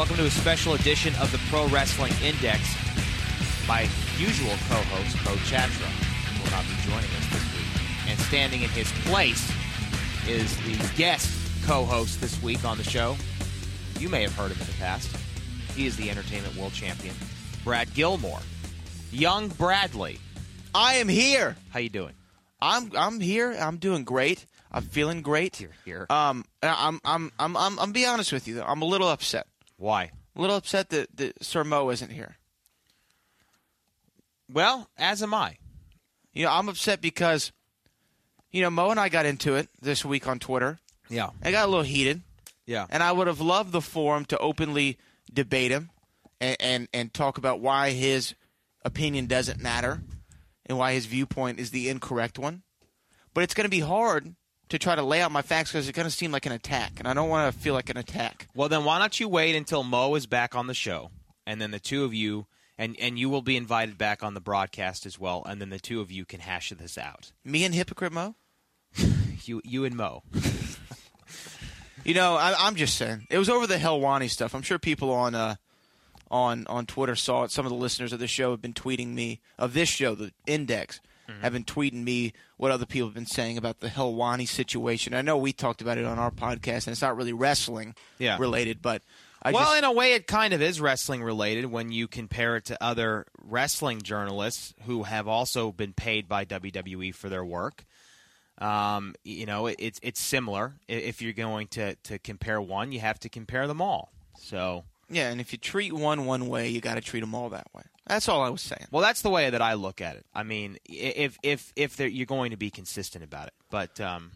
[0.00, 2.74] Welcome to a special edition of the Pro Wrestling Index.
[3.68, 3.82] My
[4.16, 8.08] usual co-host, Bo Chatra, will not be joining us this week.
[8.08, 9.52] And standing in his place
[10.26, 11.30] is the guest
[11.66, 13.14] co-host this week on the show.
[13.98, 15.14] You may have heard him in the past.
[15.76, 17.14] He is the Entertainment World Champion,
[17.62, 18.40] Brad Gilmore.
[19.12, 20.18] Young Bradley.
[20.74, 21.56] I am here.
[21.68, 22.14] How you doing?
[22.62, 23.52] I'm I'm here.
[23.52, 24.46] I'm doing great.
[24.72, 25.60] I'm feeling great.
[25.60, 26.06] You're here.
[26.08, 28.54] Um, I'm I'm I'm I'm I'm be honest with you.
[28.54, 28.64] Though.
[28.64, 29.46] I'm a little upset.
[29.80, 30.10] Why?
[30.36, 32.36] A little upset that, that Sir Mo isn't here.
[34.52, 35.56] Well, as am I.
[36.32, 37.50] You know, I'm upset because,
[38.50, 40.78] you know, Mo and I got into it this week on Twitter.
[41.08, 41.30] Yeah.
[41.42, 42.20] I got a little heated,
[42.66, 42.86] Yeah.
[42.90, 44.98] and I would have loved the forum to openly
[45.32, 45.90] debate him
[46.40, 48.34] and and, and talk about why his
[48.84, 50.02] opinion doesn't matter
[50.66, 52.62] and why his viewpoint is the incorrect one.
[53.32, 54.34] But it's going to be hard
[54.70, 56.94] to try to lay out my facts because it's going to seem like an attack,
[56.98, 58.48] and I don't want to feel like an attack.
[58.54, 61.10] Well, then why don't you wait until Mo is back on the show,
[61.46, 62.46] and then the two of you,
[62.78, 65.78] and and you will be invited back on the broadcast as well, and then the
[65.78, 67.32] two of you can hash this out.
[67.44, 68.34] Me and hypocrite Mo.
[69.44, 70.22] You you and Mo.
[72.04, 74.54] You know, I, I'm just saying it was over the Helwani stuff.
[74.54, 75.56] I'm sure people on uh,
[76.30, 77.50] on on Twitter saw it.
[77.50, 80.32] Some of the listeners of the show have been tweeting me of this show, the
[80.46, 81.00] Index,
[81.40, 85.14] have been tweeting me what other people have been saying about the Helwani situation.
[85.14, 88.36] I know we talked about it on our podcast, and it's not really wrestling Yeah.
[88.38, 89.02] related, but
[89.42, 92.56] I well, just, in a way, it kind of is wrestling related when you compare
[92.56, 97.84] it to other wrestling journalists who have also been paid by WWE for their work.
[98.58, 100.74] Um, you know, it, it's it's similar.
[100.88, 104.12] If you're going to to compare one, you have to compare them all.
[104.38, 105.30] So, yeah.
[105.30, 107.82] And if you treat one one way, you got to treat them all that way.
[108.10, 108.86] That's all I was saying.
[108.90, 110.26] well, that's the way that I look at it.
[110.34, 114.32] I mean, if if if you're going to be consistent about it, but um,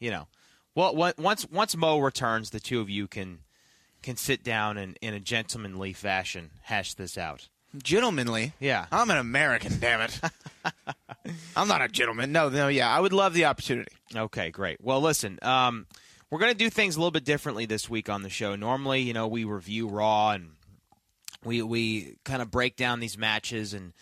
[0.00, 0.26] you know,
[0.74, 3.40] well, once once Mo returns, the two of you can
[4.00, 7.48] can sit down and in a gentlemanly fashion hash this out.
[7.76, 8.54] Gentlemanly.
[8.58, 8.86] Yeah.
[8.90, 9.78] I'm an American.
[9.78, 10.18] damn it.
[11.56, 12.32] I'm not a gentleman.
[12.32, 12.68] No, no.
[12.68, 13.92] Yeah, I would love the opportunity.
[14.16, 14.82] Okay, great.
[14.82, 15.86] Well, listen, um,
[16.30, 18.56] we're going to do things a little bit differently this week on the show.
[18.56, 20.52] Normally, you know, we review Raw and
[21.44, 23.92] we we kind of break down these matches and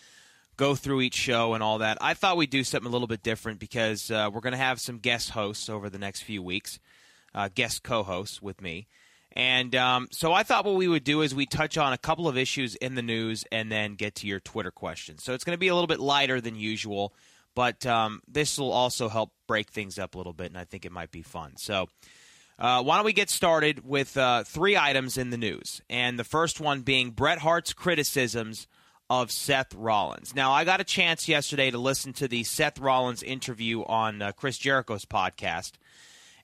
[0.57, 1.97] go through each show and all that.
[2.01, 4.81] I thought we'd do something a little bit different because uh, we're going to have
[4.81, 6.79] some guest hosts over the next few weeks,
[7.35, 8.87] uh, guest co-hosts with me.
[9.33, 12.27] And um, so I thought what we would do is we touch on a couple
[12.27, 15.23] of issues in the news and then get to your Twitter questions.
[15.23, 17.13] So it's going to be a little bit lighter than usual,
[17.53, 20.85] but um, this will also help break things up a little bit, and I think
[20.85, 21.53] it might be fun.
[21.57, 21.87] So
[22.59, 25.81] uh, why don't we get started with uh, three items in the news?
[25.89, 28.67] And the first one being Bret Hart's criticisms
[29.09, 30.35] of Seth Rollins.
[30.35, 34.31] Now, I got a chance yesterday to listen to the Seth Rollins interview on uh,
[34.33, 35.73] Chris Jericho's podcast.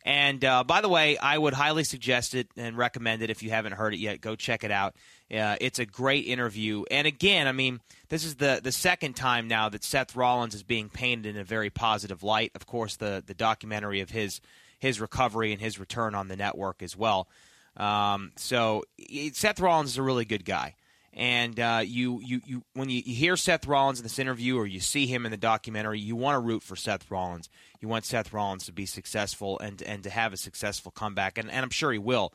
[0.06, 3.50] And uh, by the way, I would highly suggest it and recommend it if you
[3.52, 4.22] haven't heard it yet.
[4.22, 4.96] Go check it out.
[5.34, 6.84] Uh, it's a great interview.
[6.92, 7.80] And again, I mean,
[8.10, 11.44] this is the the second time now that Seth Rollins is being painted in a
[11.46, 12.52] very positive light.
[12.54, 14.42] Of course, the the documentary of his
[14.84, 17.30] his recovery and his return on the network as well.
[17.78, 18.84] Um, so
[19.32, 20.76] Seth Rollins is a really good guy.
[21.14, 24.82] And uh, you, you, you, when you, hear Seth Rollins in this interview or you
[24.82, 27.50] see him in the documentary, you want to root for Seth Rollins.
[27.80, 31.50] You want Seth Rollins to be successful and and to have a successful comeback, and,
[31.50, 32.34] and I'm sure he will.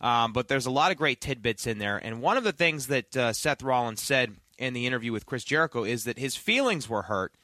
[0.00, 2.86] Um, but there's a lot of great tidbits in there, and one of the things
[2.86, 6.88] that uh, Seth Rollins said in the interview with Chris Jericho is that his feelings
[6.88, 7.34] were hurt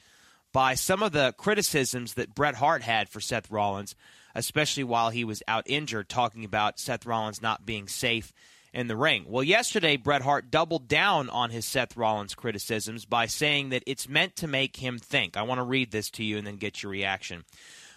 [0.52, 3.94] by some of the criticisms that Bret Hart had for Seth Rollins,
[4.34, 8.32] especially while he was out injured, talking about Seth Rollins not being safe
[8.72, 9.24] in the ring.
[9.28, 14.08] Well, yesterday, Bret Hart doubled down on his Seth Rollins criticisms by saying that it's
[14.08, 15.36] meant to make him think.
[15.36, 17.44] I want to read this to you and then get your reaction.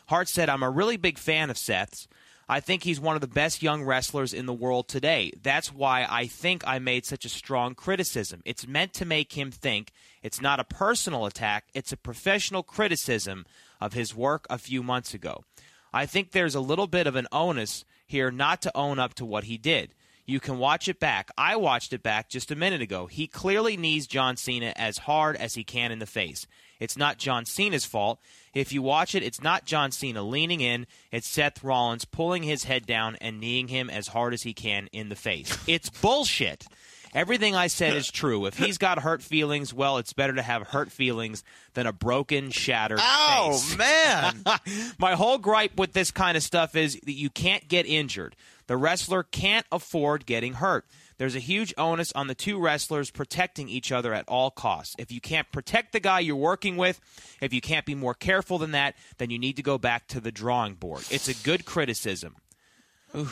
[0.08, 2.08] Hart said, I'm a really big fan of Seth's.
[2.50, 5.32] I think he's one of the best young wrestlers in the world today.
[5.42, 8.42] That's why I think I made such a strong criticism.
[8.44, 9.92] It's meant to make him think.
[10.22, 13.46] It's not a personal attack, it's a professional criticism
[13.80, 15.44] of his work a few months ago.
[15.94, 19.26] I think there's a little bit of an onus here not to own up to
[19.26, 19.94] what he did.
[20.26, 21.32] You can watch it back.
[21.38, 23.08] I watched it back just a minute ago.
[23.08, 26.48] He clearly knees John Cena as hard as he can in the face.
[26.80, 28.20] It's not John Cena's fault.
[28.54, 32.64] If you watch it, it's not John Cena leaning in, it's Seth Rollins pulling his
[32.64, 35.58] head down and kneeing him as hard as he can in the face.
[35.68, 36.68] It's bullshit.
[37.14, 38.46] Everything I said is true.
[38.46, 41.44] If he's got hurt feelings, well, it's better to have hurt feelings
[41.74, 43.78] than a broken, shattered Oh face.
[43.78, 44.44] man!
[45.00, 48.36] My whole gripe with this kind of stuff is that you can't get injured.
[48.68, 50.86] The wrestler can't afford getting hurt.
[51.18, 54.96] There's a huge onus on the two wrestlers protecting each other at all costs.
[54.98, 57.00] If you can't protect the guy you're working with,
[57.40, 60.20] if you can't be more careful than that, then you need to go back to
[60.20, 61.04] the drawing board.
[61.12, 62.36] It's a good criticism.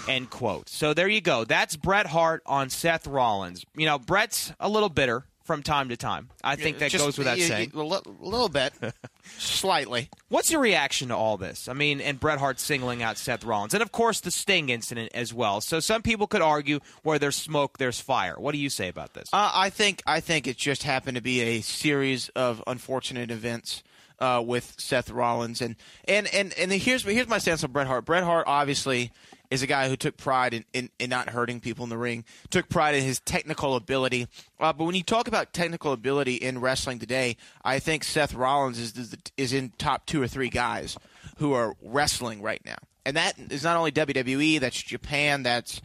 [0.07, 0.69] End quote.
[0.69, 1.43] So there you go.
[1.45, 3.65] That's Bret Hart on Seth Rollins.
[3.75, 6.29] You know, Bret's a little bitter from time to time.
[6.43, 7.71] I think that Just- goes without you- you- saying.
[7.73, 8.73] A little bit,
[9.37, 10.09] slightly.
[10.29, 11.67] What's your reaction to all this?
[11.67, 15.11] I mean, and Bret Hart singling out Seth Rollins, and of course the Sting incident
[15.13, 15.61] as well.
[15.61, 18.35] So some people could argue where there's smoke, there's fire.
[18.37, 19.29] What do you say about this?
[19.33, 23.83] Uh, I think I think it just happened to be a series of unfortunate events
[24.19, 25.75] uh, with Seth Rollins, and
[26.07, 28.05] and and and here's here's my stance on Bret Hart.
[28.05, 29.11] Bret Hart obviously
[29.51, 32.24] is a guy who took pride in, in, in not hurting people in the ring,
[32.50, 34.27] took pride in his technical ability.
[34.59, 38.80] Uh, but when you talk about technical ability in wrestling today, I think Seth Rollins
[38.80, 40.98] is is, in top two or three guys
[41.38, 45.81] who are wrestling right now, and that is not only WWE, that's Japan, that's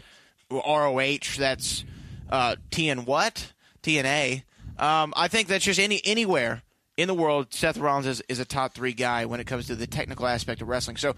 [0.51, 1.85] ROH, that's
[2.31, 3.53] uh, TN what
[3.83, 4.45] TNA.
[4.79, 6.63] Um, I think that's just any anywhere
[6.97, 7.53] in the world.
[7.53, 10.63] Seth Rollins is, is a top three guy when it comes to the technical aspect
[10.63, 10.97] of wrestling.
[10.99, 11.17] So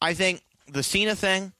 [0.00, 1.52] I think the Cena thing.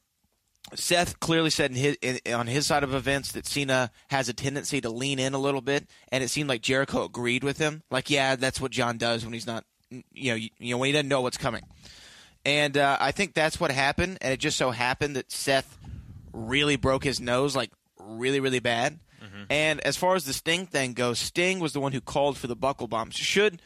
[0.75, 4.32] Seth clearly said in his, in, on his side of events that Cena has a
[4.32, 7.82] tendency to lean in a little bit, and it seemed like Jericho agreed with him.
[7.91, 10.87] Like, yeah, that's what John does when he's not, you know, you, you know, when
[10.87, 11.62] he doesn't know what's coming.
[12.44, 15.79] And uh, I think that's what happened, and it just so happened that Seth
[16.32, 17.70] really broke his nose, like
[18.00, 18.99] really, really bad.
[19.50, 22.47] And as far as the Sting thing goes, Sting was the one who called for
[22.47, 23.14] the buckle bombs.
[23.14, 23.62] Should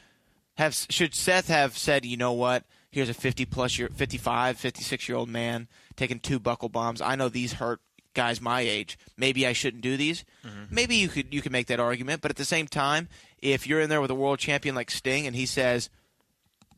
[0.57, 2.65] have should Seth have said, you know what?
[2.97, 7.03] Here's a 50 plus year, 55, 56 year old man taking two buckle bombs.
[7.03, 7.83] I know these hurt
[8.15, 8.99] guys my age.
[9.19, 10.25] Maybe I shouldn't do these.
[10.71, 13.83] Maybe you could you could make that argument, but at the same time, if you're
[13.83, 15.91] in there with a world champion like Sting and he says,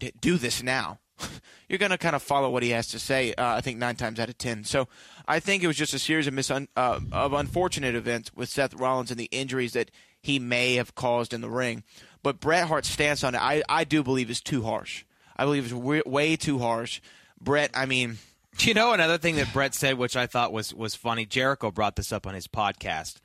[0.00, 0.98] "D- "Do this now,"
[1.68, 3.32] you're going to kind of follow what he has to say.
[3.34, 4.64] Uh, I think nine times out of ten.
[4.64, 4.88] So
[5.28, 8.74] I think it was just a series of mis- uh, of unfortunate events with Seth
[8.74, 11.84] Rollins and the injuries that he may have caused in the ring.
[12.24, 15.04] But Bret Hart's stance on it, I, I do believe is too harsh.
[15.38, 17.00] I believe it's way, way too harsh.
[17.40, 18.18] Bret, I mean,
[18.60, 21.24] You know, another thing that Bret said, which I thought was was funny.
[21.26, 23.16] Jericho brought this up on his podcast.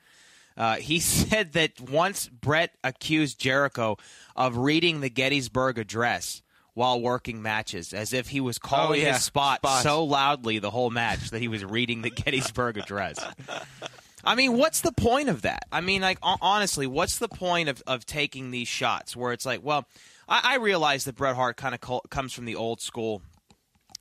[0.56, 3.98] Uh, he said that once Bret accused Jericho
[4.36, 6.42] of reading the Gettysburg Address
[6.74, 9.14] while working matches, as if he was calling yeah.
[9.14, 9.82] his spot Spots.
[9.82, 13.24] so loudly the whole match that he was reading the Gettysburg Address.
[14.24, 15.66] I mean, what's the point of that?
[15.70, 19.46] I mean, like hon- honestly, what's the point of, of taking these shots where it's
[19.46, 19.86] like, well,
[20.28, 23.22] I, I realize that Bret Hart kind of co- comes from the old school.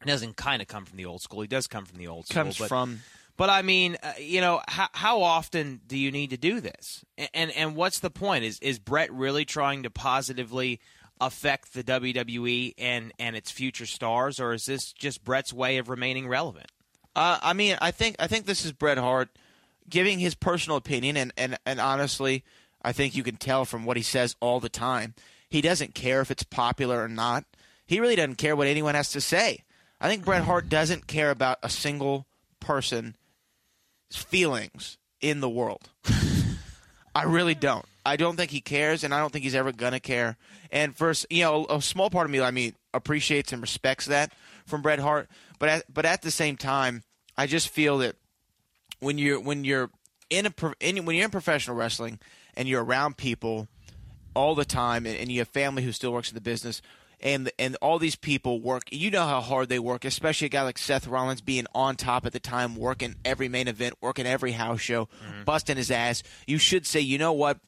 [0.03, 1.41] He doesn't kind of come from the old school.
[1.41, 2.43] He does come from the old school.
[2.43, 3.01] comes but, from
[3.37, 7.05] But I mean, uh, you know, how, how often do you need to do this?
[7.17, 8.43] And, and and what's the point?
[8.43, 10.79] Is is Bret really trying to positively
[11.21, 15.89] affect the WWE and and its future stars, or is this just Bret's way of
[15.89, 16.67] remaining relevant?
[17.15, 19.29] Uh, I mean, I think I think this is Bret Hart
[19.89, 22.43] giving his personal opinion, and, and, and honestly,
[22.81, 25.13] I think you can tell from what he says all the time.
[25.53, 27.45] He doesn't care if it's popular or not.
[27.85, 29.59] He really doesn't care what anyone has to say.
[30.01, 32.25] I think Bret Hart doesn't care about a single
[32.59, 33.13] person's
[34.09, 35.91] feelings in the world.
[37.15, 37.85] I really don't.
[38.03, 40.37] I don't think he cares, and I don't think he's ever gonna care.
[40.71, 44.07] And first, you know, a, a small part of me, I mean, appreciates and respects
[44.07, 44.33] that
[44.65, 45.29] from Bret Hart.
[45.59, 47.03] But at, but at the same time,
[47.37, 48.15] I just feel that
[49.01, 49.91] when you're when you're
[50.31, 52.17] in a in, when you're in professional wrestling
[52.55, 53.67] and you're around people
[54.35, 56.81] all the time, and, and you have family who still works in the business,
[57.19, 58.83] and and all these people work.
[58.91, 62.25] You know how hard they work, especially a guy like Seth Rollins being on top
[62.25, 65.43] at the time, working every main event, working every house show, mm-hmm.
[65.45, 66.23] busting his ass.
[66.45, 67.59] You should say, you know what,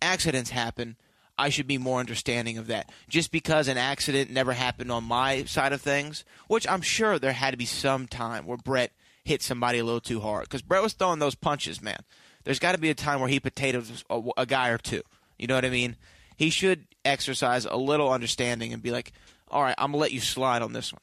[0.00, 0.96] accidents happen.
[1.36, 2.90] I should be more understanding of that.
[3.08, 7.32] Just because an accident never happened on my side of things, which I'm sure there
[7.32, 8.92] had to be some time where Bret
[9.24, 11.98] hit somebody a little too hard because Bret was throwing those punches, man.
[12.44, 15.02] There's got to be a time where he potatoes a, a guy or two.
[15.38, 15.96] You know what I mean?
[16.36, 19.12] He should exercise a little understanding and be like,
[19.48, 21.02] "All right, I'm gonna let you slide on this one."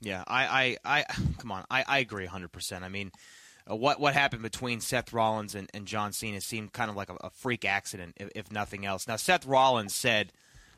[0.00, 1.04] Yeah, I, I, I
[1.38, 2.52] come on, I, I agree 100.
[2.52, 3.10] percent I mean,
[3.70, 7.10] uh, what what happened between Seth Rollins and, and John Cena seemed kind of like
[7.10, 9.08] a, a freak accident, if, if nothing else.
[9.08, 10.32] Now, Seth Rollins said,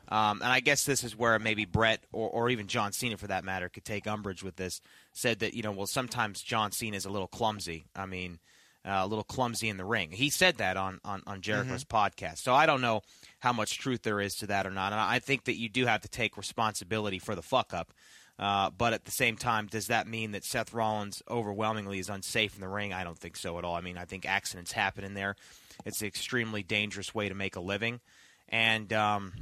[0.07, 3.27] um, and I guess this is where maybe Bret or, or even John Cena, for
[3.27, 4.81] that matter, could take umbrage with this.
[5.13, 7.85] Said that you know, well, sometimes John Cena is a little clumsy.
[7.95, 8.39] I mean,
[8.85, 10.11] uh, a little clumsy in the ring.
[10.11, 12.39] He said that on on, on Jericho's podcast.
[12.39, 13.01] So I don't know
[13.39, 14.91] how much truth there is to that or not.
[14.91, 17.93] And I think that you do have to take responsibility for the fuck up.
[18.37, 22.55] Uh, but at the same time, does that mean that Seth Rollins overwhelmingly is unsafe
[22.55, 22.93] in the ring?
[22.93, 23.75] I don't think so at all.
[23.75, 25.35] I mean, I think accidents happen in there.
[25.85, 27.99] It's an extremely dangerous way to make a living.
[28.47, 29.33] And um,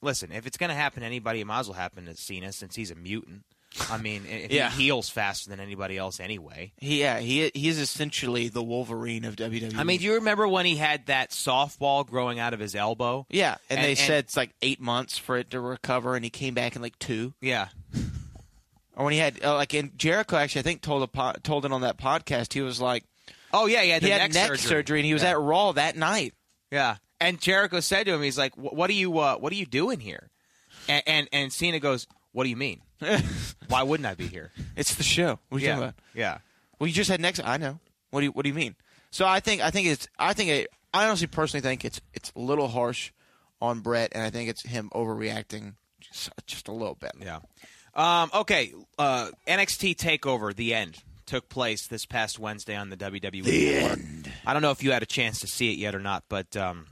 [0.00, 2.52] listen, if it's going to happen to anybody, it might as well happen to Cena
[2.52, 3.42] since he's a mutant.
[3.90, 4.70] I mean, Yeah.
[4.70, 6.72] he heals faster than anybody else anyway.
[6.78, 9.76] He, yeah, he he's essentially the Wolverine of WWE.
[9.76, 13.26] I mean, do you remember when he had that softball growing out of his elbow?
[13.30, 16.24] yeah, and, and- they and- said it's like eight months for it to recover, and
[16.24, 17.34] he came back in like two.
[17.40, 17.68] Yeah.
[18.96, 21.64] Or when he had uh, like, in Jericho actually, I think told a po- told
[21.66, 22.52] it on that podcast.
[22.54, 23.04] He was like,
[23.52, 25.00] Oh yeah, he had the he had neck, neck, surgery.
[25.00, 25.30] and he was yeah.
[25.30, 26.32] at Raw that night.
[26.70, 29.66] Yeah, and Jericho said to him, "He's like, what are you, uh, what are you
[29.66, 30.30] doing here?"
[30.88, 32.82] And, and and Cena goes, "What do you mean?
[33.68, 35.38] Why wouldn't I be here?" It's the show.
[35.48, 35.94] What are you Yeah, talking about?
[36.14, 36.38] yeah.
[36.78, 37.40] Well, you just had next.
[37.42, 37.78] I know.
[38.10, 38.76] What do you What do you mean?
[39.10, 42.30] So I think I think it's I think it, I honestly personally think it's it's
[42.36, 43.12] a little harsh
[43.62, 47.12] on Bret, and I think it's him overreacting just, just a little bit.
[47.20, 47.38] Yeah.
[47.94, 48.74] Um, okay.
[48.98, 53.42] Uh, NXT Takeover: The End took place this past Wednesday on the WWE.
[53.44, 54.30] The End.
[54.44, 56.54] I don't know if you had a chance to see it yet or not, but
[56.56, 56.86] um,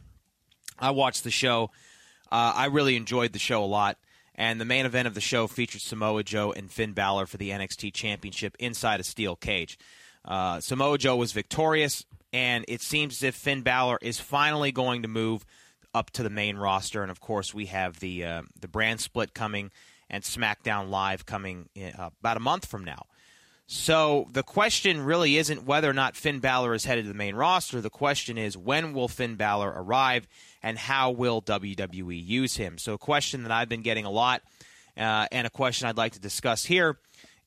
[0.78, 1.70] I watched the show.
[2.32, 3.98] Uh, I really enjoyed the show a lot.
[4.34, 7.50] And the main event of the show featured Samoa Joe and Finn Balor for the
[7.50, 9.78] NXT Championship inside a steel cage.
[10.24, 15.02] Uh, Samoa Joe was victorious, and it seems as if Finn Balor is finally going
[15.02, 15.44] to move
[15.94, 17.02] up to the main roster.
[17.02, 19.70] And of course, we have the uh, the brand split coming
[20.10, 23.06] and SmackDown Live coming in, uh, about a month from now.
[23.66, 27.34] So the question really isn't whether or not Finn Balor is headed to the main
[27.34, 27.80] roster.
[27.80, 30.28] The question is when will Finn Balor arrive
[30.64, 32.78] and how will WWE use him?
[32.78, 34.42] So a question that I've been getting a lot
[34.96, 36.96] uh, and a question I'd like to discuss here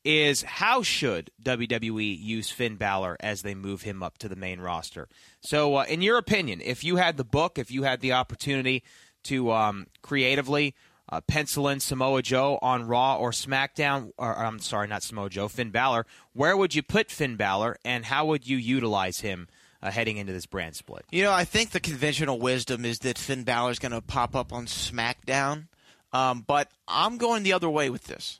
[0.05, 4.61] is how should WWE use Finn Balor as they move him up to the main
[4.61, 5.09] roster?
[5.41, 8.83] So, uh, in your opinion, if you had the book, if you had the opportunity
[9.23, 10.75] to um, creatively
[11.09, 15.47] uh, pencil in Samoa Joe on Raw or SmackDown, or I'm sorry, not Samoa Joe,
[15.47, 19.47] Finn Balor, where would you put Finn Balor, and how would you utilize him
[19.81, 21.05] uh, heading into this brand split?
[21.11, 24.35] You know, I think the conventional wisdom is that Finn Balor is going to pop
[24.35, 25.67] up on SmackDown,
[26.13, 28.39] um, but I'm going the other way with this.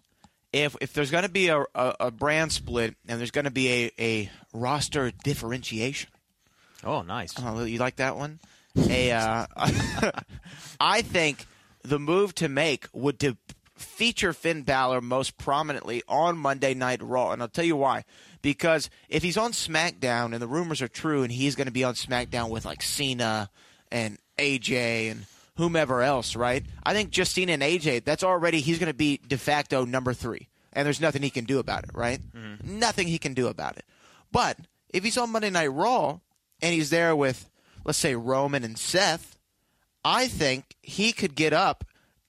[0.54, 3.52] If if there's going to be a, a, a brand split and there's going to
[3.52, 6.10] be a, a roster differentiation,
[6.84, 7.34] Oh, nice.
[7.40, 8.40] Oh, you like that one?
[8.78, 9.48] A, uh,
[10.80, 11.46] I think
[11.84, 13.38] the move to make would to
[13.76, 18.06] feature Finn Balor most prominently on Monday Night Raw, and I'll tell you why.
[18.42, 21.84] Because if he's on SmackDown and the rumors are true, and he's going to be
[21.84, 23.50] on SmackDown with like Cena
[23.92, 25.26] and AJ and
[25.56, 26.64] whomever else, right?
[26.84, 30.14] I think just Cena and AJ, that's already he's going to be de facto number
[30.14, 32.20] three, and there's nothing he can do about it, right?
[32.36, 32.80] Mm-hmm.
[32.80, 33.86] Nothing he can do about it.
[34.32, 34.58] But
[34.90, 36.20] if he's on Monday Night Raw
[36.62, 37.50] and he's there with,
[37.86, 39.38] let's say, Roman and Seth,
[40.06, 41.84] I think he could get up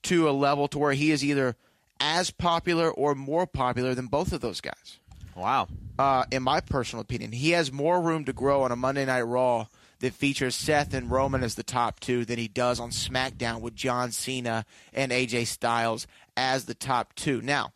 [0.04, 1.56] to a level to where he is either
[2.00, 4.98] as popular or more popular than both of those guys.
[5.36, 5.68] Wow.
[5.98, 9.22] Uh, in my personal opinion, he has more room to grow on a Monday Night
[9.22, 9.66] Raw
[10.00, 13.74] that features Seth and Roman as the top two than he does on SmackDown with
[13.74, 17.40] John Cena and AJ Styles as the top two.
[17.42, 17.72] Now,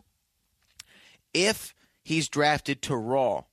[1.35, 3.45] if he's drafted to Raw,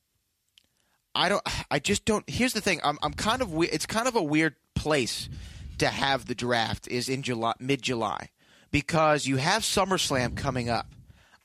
[1.16, 1.44] I don't.
[1.72, 2.30] I just don't.
[2.30, 2.80] Here's the thing.
[2.84, 3.00] I'm.
[3.02, 3.52] I'm kind of.
[3.64, 5.28] It's kind of a weird place
[5.80, 8.30] to have the draft is in July, mid July,
[8.70, 10.94] because you have SummerSlam coming up.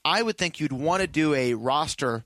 [0.04, 2.24] I would think you'd want to do a roster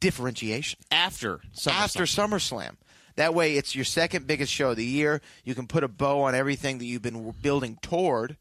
[0.00, 1.72] differentiation After SummerSlam.
[1.72, 2.76] after SummerSlam.
[3.16, 5.20] That way, it's your second biggest show of the year.
[5.44, 8.36] You can put a bow on everything that you've been building toward,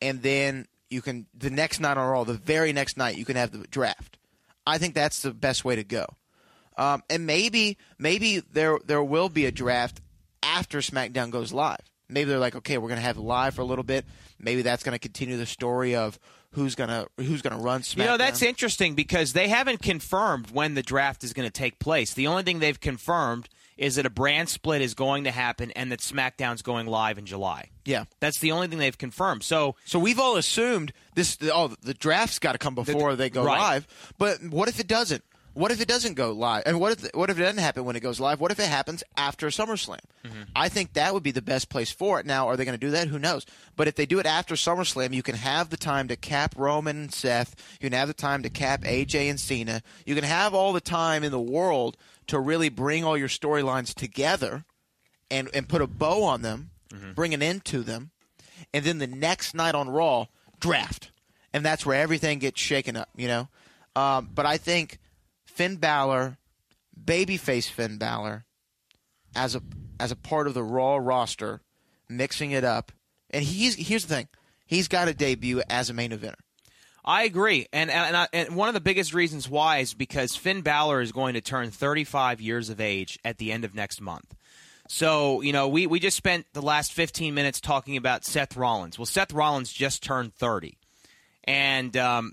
[0.00, 3.36] and then you can the next night on Raw, the very next night, you can
[3.36, 4.16] have the draft.
[4.66, 6.06] I think that's the best way to go.
[6.78, 10.00] Um, and maybe maybe there there will be a draft
[10.42, 11.80] after SmackDown goes live.
[12.08, 14.04] Maybe they're like, okay, we're going to have live for a little bit.
[14.38, 16.18] Maybe that's going to continue the story of
[16.54, 17.98] who's gonna who's gonna run SmackDown.
[17.98, 21.78] You know, that's interesting because they haven't confirmed when the draft is going to take
[21.78, 22.14] place.
[22.14, 25.90] The only thing they've confirmed is that a brand split is going to happen and
[25.90, 27.70] that SmackDown's going live in July.
[27.84, 28.04] Yeah.
[28.20, 29.42] That's the only thing they've confirmed.
[29.42, 31.36] So So we've all assumed this.
[31.42, 33.58] Oh, the draft's got to come before they go right.
[33.58, 34.12] live.
[34.18, 35.24] But what if it doesn't?
[35.54, 36.64] What if it doesn't go live?
[36.66, 38.40] And what if what if it doesn't happen when it goes live?
[38.40, 40.00] What if it happens after SummerSlam?
[40.56, 42.26] I think that would be the best place for it.
[42.26, 43.08] Now, are they going to do that?
[43.08, 43.46] Who knows?
[43.76, 46.96] But if they do it after SummerSlam, you can have the time to cap Roman
[46.96, 47.54] and Seth.
[47.80, 49.82] You can have the time to cap AJ and Cena.
[50.04, 51.96] You can have all the time in the world
[52.26, 54.64] to really bring all your storylines together
[55.30, 56.70] and and put a bow on them,
[57.14, 58.10] bring an end to them,
[58.72, 60.26] and then the next night on Raw,
[60.58, 61.10] draft,
[61.52, 63.08] and that's where everything gets shaken up.
[63.16, 63.48] You know,
[63.94, 64.98] um, but I think
[65.54, 66.36] Finn Balor,
[67.02, 68.44] babyface Finn Balor,
[69.36, 69.62] as a
[70.00, 71.60] as a part of the Raw roster,
[72.08, 72.90] mixing it up,
[73.30, 74.28] and he's here's the thing,
[74.66, 76.34] he's got to debut as a main eventer.
[77.04, 80.62] I agree, and and, I, and one of the biggest reasons why is because Finn
[80.62, 84.34] Balor is going to turn 35 years of age at the end of next month.
[84.88, 88.98] So you know, we we just spent the last 15 minutes talking about Seth Rollins.
[88.98, 90.76] Well, Seth Rollins just turned 30,
[91.44, 92.32] and um,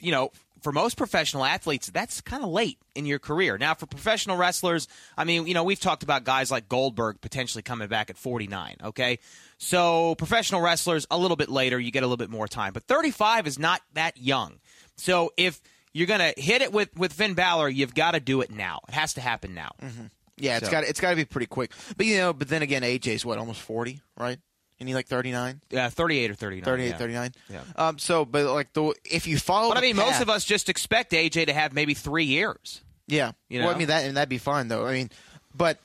[0.00, 0.30] you know.
[0.62, 3.58] For most professional athletes, that's kind of late in your career.
[3.58, 4.86] Now, for professional wrestlers,
[5.18, 8.76] I mean, you know, we've talked about guys like Goldberg potentially coming back at 49,
[8.84, 9.18] okay?
[9.58, 12.72] So, professional wrestlers, a little bit later, you get a little bit more time.
[12.72, 14.60] But 35 is not that young.
[14.96, 15.60] So, if
[15.92, 18.80] you're going to hit it with, with Finn Balor, you've got to do it now.
[18.88, 19.72] It has to happen now.
[19.82, 20.04] Mm-hmm.
[20.38, 21.72] Yeah, it's So- got it's got to be pretty quick.
[21.96, 24.38] But you know, but then again, AJ's what almost forty, right?
[24.82, 26.64] And he like 39, Yeah, 38 or 39.
[26.64, 26.96] 38, yeah.
[26.98, 27.32] 39.
[27.48, 27.60] Yeah.
[27.76, 27.98] Um.
[27.98, 31.12] So, but like the if you follow, But I mean, most of us just expect
[31.12, 32.82] AJ to have maybe three years.
[33.06, 33.32] Yeah.
[33.48, 33.74] You Well, know?
[33.74, 34.86] I mean that and that'd be fine though.
[34.86, 35.10] I mean,
[35.54, 35.78] but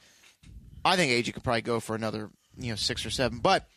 [0.83, 3.39] I think AJ could probably go for another, you know, six or seven.
[3.39, 3.67] But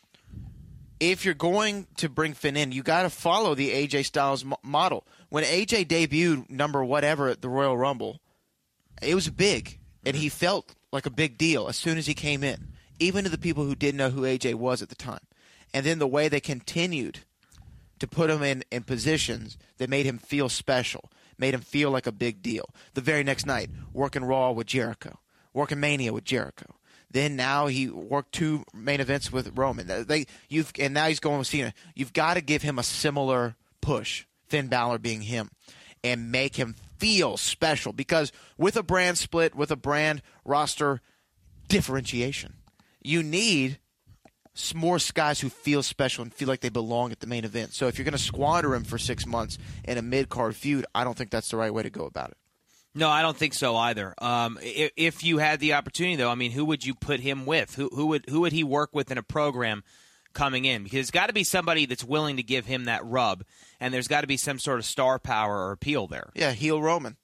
[1.00, 4.58] if you're going to bring Finn in, you got to follow the AJ Styles mo-
[4.62, 5.06] model.
[5.28, 8.20] When AJ debuted number whatever at the Royal Rumble,
[9.02, 12.42] it was big, and he felt like a big deal as soon as he came
[12.44, 12.68] in,
[13.00, 15.26] even to the people who didn't know who AJ was at the time.
[15.74, 17.20] And then the way they continued
[17.98, 22.06] to put him in, in positions that made him feel special, made him feel like
[22.06, 22.70] a big deal.
[22.94, 25.18] The very next night, working Raw with Jericho,
[25.52, 26.74] working Mania with Jericho.
[27.10, 30.06] Then now he worked two main events with Roman.
[30.06, 31.74] They you've and now he's going with Cena.
[31.94, 35.50] You've got to give him a similar push, Finn Balor being him,
[36.04, 37.92] and make him feel special.
[37.92, 41.00] Because with a brand split, with a brand roster
[41.66, 42.54] differentiation,
[43.02, 43.78] you need
[44.74, 47.72] more guys who feel special and feel like they belong at the main event.
[47.72, 50.86] So if you're going to squander him for six months in a mid card feud,
[50.94, 52.36] I don't think that's the right way to go about it.
[52.94, 54.14] No, I don't think so either.
[54.18, 57.46] Um, if, if you had the opportunity, though, I mean, who would you put him
[57.46, 57.76] with?
[57.76, 59.84] Who, who would who would he work with in a program
[60.32, 60.82] coming in?
[60.82, 63.44] Because it's got to be somebody that's willing to give him that rub,
[63.78, 66.30] and there's got to be some sort of star power or appeal there.
[66.34, 67.16] Yeah, heel Roman.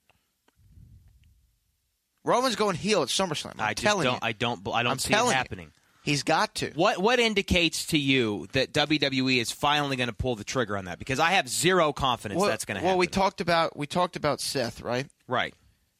[2.27, 3.53] Roman's going heel at SummerSlam.
[3.57, 4.13] I'm I telling don't.
[4.15, 4.19] you.
[4.21, 4.67] I don't.
[4.73, 5.35] I don't I'm see it telling you.
[5.37, 5.71] happening.
[6.03, 6.71] He's got to.
[6.75, 10.85] What what indicates to you that WWE is finally going to pull the trigger on
[10.85, 10.99] that?
[10.99, 12.89] Because I have zero confidence Well, that's going to happen.
[12.91, 15.07] well, we talked about we talked about Seth, right?
[15.27, 15.53] right.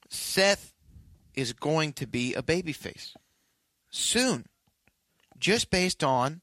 [0.09, 0.73] Seth
[1.33, 3.13] is going to be a babyface
[3.89, 4.45] soon,
[5.39, 6.41] just based on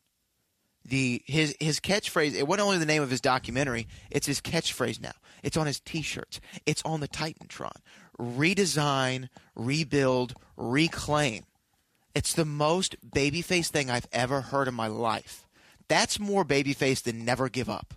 [0.84, 2.34] the his his catchphrase.
[2.34, 5.12] It wasn't only the name of his documentary; it's his catchphrase now.
[5.42, 6.40] It's on his T-shirts.
[6.66, 7.76] It's on the Titantron.
[8.18, 11.44] Redesign, rebuild, reclaim.
[12.14, 15.46] It's the most babyface thing I've ever heard in my life.
[15.88, 17.94] That's more babyface than never give up.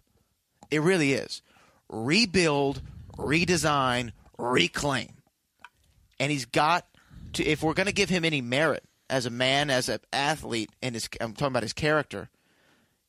[0.71, 1.41] It really is.
[1.87, 2.81] Rebuild,
[3.15, 5.17] redesign, reclaim
[6.19, 6.85] and he's got
[7.33, 10.69] to if we're going to give him any merit as a man as an athlete
[10.81, 12.29] and his I'm talking about his character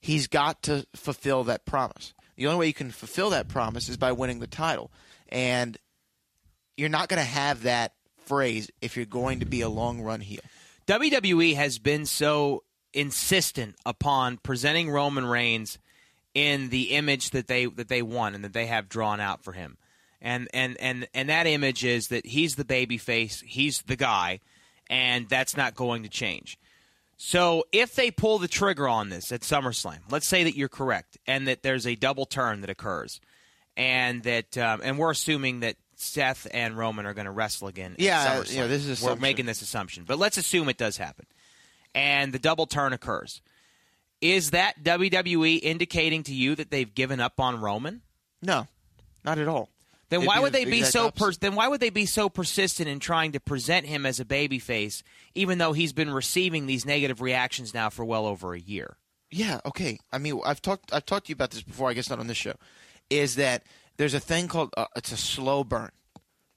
[0.00, 3.96] he's got to fulfill that promise the only way you can fulfill that promise is
[3.96, 4.90] by winning the title
[5.28, 5.76] and
[6.78, 7.92] you're not going to have that
[8.24, 10.40] phrase if you're going to be a long run heel
[10.88, 12.64] WWE has been so
[12.94, 15.78] insistent upon presenting Roman Reigns
[16.32, 19.52] in the image that they that they want and that they have drawn out for
[19.52, 19.76] him.
[20.22, 24.40] And and and and that image is that he's the baby face, he's the guy,
[24.88, 26.58] and that's not going to change.
[27.18, 31.18] So if they pull the trigger on this at SummerSlam, let's say that you're correct
[31.26, 33.20] and that there's a double turn that occurs,
[33.76, 37.96] and that um, and we're assuming that Seth and Roman are going to wrestle again.
[37.98, 38.68] Yeah, SummerSlam.
[38.68, 39.20] this is we're assumption.
[39.20, 41.26] making this assumption, but let's assume it does happen,
[41.94, 43.42] and the double turn occurs.
[44.20, 48.02] Is that WWE indicating to you that they've given up on Roman?
[48.42, 48.66] no
[49.24, 49.68] not at all
[50.10, 51.06] Then It'd why would they be so?
[51.08, 51.40] opposite.
[51.40, 54.24] Per- then why would they be so persistent in trying to present him as a
[54.24, 55.02] babyface,
[55.34, 58.96] even though he's been receiving these negative reactions now for well over a year?
[59.30, 59.98] Yeah, okay.
[60.12, 61.90] I mean, I've talked I've talked to you about this before.
[61.90, 62.54] I guess not on this show.
[63.10, 63.62] Is that
[63.98, 65.90] there's a thing called uh, it's a slow burn.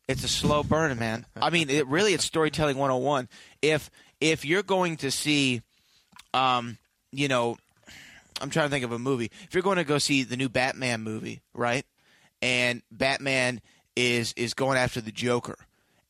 [0.07, 1.25] It's a slow burn, man.
[1.35, 3.27] I mean, it really it's storytelling 101.
[3.61, 5.61] If if you're going to see
[6.33, 6.77] um,
[7.11, 7.57] you know,
[8.39, 9.31] I'm trying to think of a movie.
[9.43, 11.85] If you're going to go see the new Batman movie, right?
[12.41, 13.61] And Batman
[13.95, 15.57] is is going after the Joker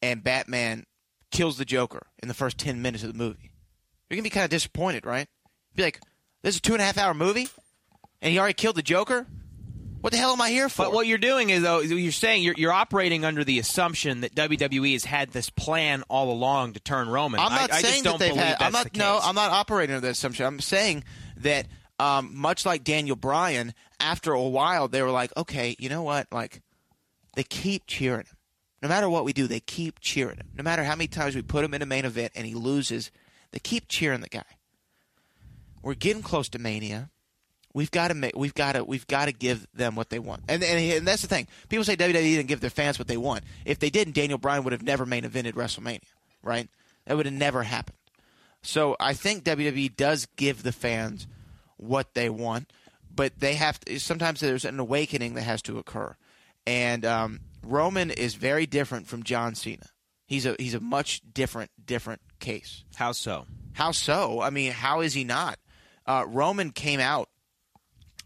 [0.01, 0.85] and Batman
[1.31, 3.51] kills the Joker in the first 10 minutes of the movie.
[4.09, 5.27] You're going to be kind of disappointed, right?
[5.75, 6.01] Be like,
[6.43, 7.47] this is a two and a half hour movie
[8.21, 9.25] and he already killed the Joker?
[10.01, 10.85] What the hell am I here for?
[10.85, 14.33] But what you're doing is, though, you're saying you're, you're operating under the assumption that
[14.33, 17.39] WWE has had this plan all along to turn Roman.
[17.39, 18.57] I'm not I, I saying just don't that they've had.
[18.59, 18.95] I'm not.
[18.95, 19.19] No.
[19.21, 20.45] I'm not operating under that assumption.
[20.45, 21.03] I'm saying
[21.37, 21.67] that,
[21.99, 26.27] um, much like Daniel Bryan, after a while, they were like, okay, you know what?
[26.31, 26.61] Like,
[27.35, 28.37] they keep cheering him.
[28.81, 30.49] No matter what we do, they keep cheering him.
[30.55, 33.11] No matter how many times we put him in a main event and he loses,
[33.51, 34.41] they keep cheering the guy.
[35.83, 37.11] We're getting close to Mania.
[37.73, 38.35] We've got to make.
[38.35, 38.83] We've got to.
[38.83, 40.43] We've got to give them what they want.
[40.47, 41.47] And, and and that's the thing.
[41.69, 43.43] People say WWE didn't give their fans what they want.
[43.65, 46.01] If they didn't, Daniel Bryan would have never main evented WrestleMania.
[46.43, 46.69] Right?
[47.05, 47.97] That would have never happened.
[48.63, 51.27] So I think WWE does give the fans
[51.77, 52.71] what they want,
[53.13, 56.15] but they have to, sometimes there's an awakening that has to occur.
[56.67, 59.87] And um, Roman is very different from John Cena.
[60.27, 62.85] He's a he's a much different different case.
[62.95, 63.47] How so?
[63.73, 64.41] How so?
[64.41, 65.57] I mean, how is he not?
[66.05, 67.29] Uh, Roman came out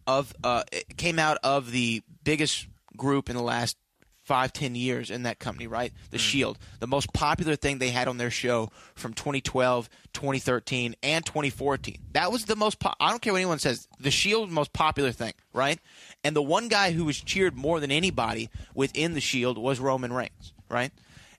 [0.07, 0.63] of uh,
[0.97, 3.77] came out of the biggest group in the last
[4.23, 5.93] five ten years in that company, right?
[6.09, 11.25] The Shield, the most popular thing they had on their show from 2012, 2013, and
[11.25, 11.97] 2014.
[12.13, 12.79] That was the most.
[12.79, 13.87] Po- I don't care what anyone says.
[13.99, 15.79] The Shield, most popular thing, right?
[16.23, 20.11] And the one guy who was cheered more than anybody within the Shield was Roman
[20.11, 20.91] Reigns, right?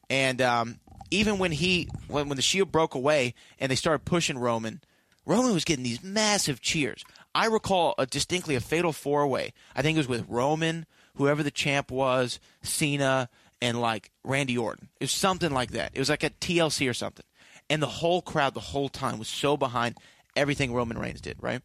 [0.08, 0.78] And um,
[1.10, 4.80] even when he when when the Shield broke away and they started pushing Roman.
[5.28, 7.02] Roman was getting these massive cheers.
[7.36, 9.52] I recall a, distinctly a fatal four way.
[9.74, 13.28] I think it was with Roman, whoever the champ was, Cena,
[13.60, 14.88] and like Randy Orton.
[15.00, 15.90] It was something like that.
[15.92, 17.26] It was like a TLC or something.
[17.68, 19.98] And the whole crowd the whole time was so behind
[20.34, 21.60] everything Roman Reigns did, right?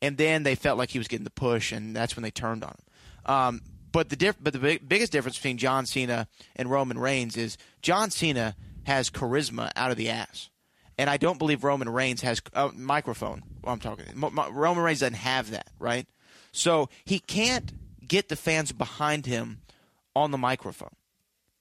[0.00, 2.62] And then they felt like he was getting the push, and that's when they turned
[2.62, 3.34] on him.
[3.34, 7.36] Um, but the diff- but the big- biggest difference between John Cena and Roman Reigns
[7.36, 8.54] is John Cena
[8.84, 10.48] has charisma out of the ass
[10.98, 13.42] and I don't believe Roman Reigns has uh, microphone.
[13.62, 14.04] Well, I'm talking.
[14.16, 16.06] Roman Reigns doesn't have that, right?
[16.52, 17.72] So he can't
[18.06, 19.60] get the fans behind him
[20.16, 20.94] on the microphone,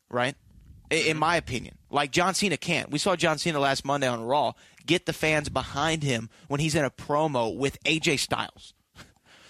[0.09, 0.35] right?
[0.89, 2.89] In my opinion, like John Cena can't.
[2.89, 4.53] We saw John Cena last Monday on Raw
[4.85, 8.73] get the fans behind him when he's in a promo with AJ Styles.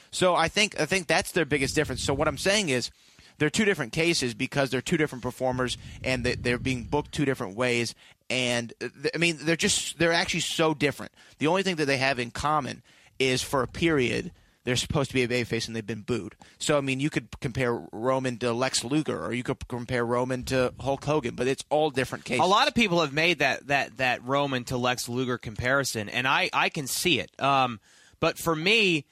[0.10, 2.02] So I think I think that's their biggest difference.
[2.02, 2.92] So what I'm saying is
[3.38, 7.26] they're two different cases because they're two different performers and they- they're being booked two
[7.26, 7.94] different ways.
[8.30, 11.12] And uh, I mean, they're just they're actually so different.
[11.40, 12.82] The only thing that they have in common
[13.20, 14.32] is for a period
[14.64, 16.36] they're supposed to be a babyface and they've been booed.
[16.60, 20.44] So I mean, you could compare Roman to Lex Luger, or you could compare Roman
[20.46, 22.44] to Hulk Hogan, but it's all different cases.
[22.44, 26.28] A lot of people have made that that that Roman to Lex Luger comparison, and
[26.28, 27.32] I I can see it.
[27.42, 27.80] Um,
[28.20, 29.06] but for me,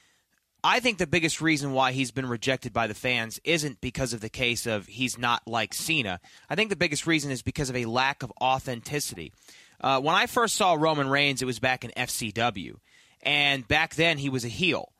[0.67, 4.21] I think the biggest reason why he's been rejected by the fans isn't because of
[4.21, 6.19] the case of he's not like Cena.
[6.49, 9.31] I think the biggest reason is because of a lack of authenticity.
[9.79, 12.77] Uh, when I first saw Roman Reigns, it was back in FCW,
[13.21, 14.91] and back then he was a heel,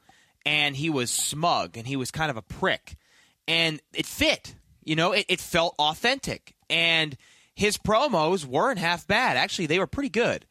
[0.46, 2.96] and he was smug, and he was kind of a prick,
[3.48, 4.54] and it fit.
[4.84, 7.18] You know, it, it felt authentic, and
[7.56, 9.36] his promos weren't half bad.
[9.36, 10.46] Actually, they were pretty good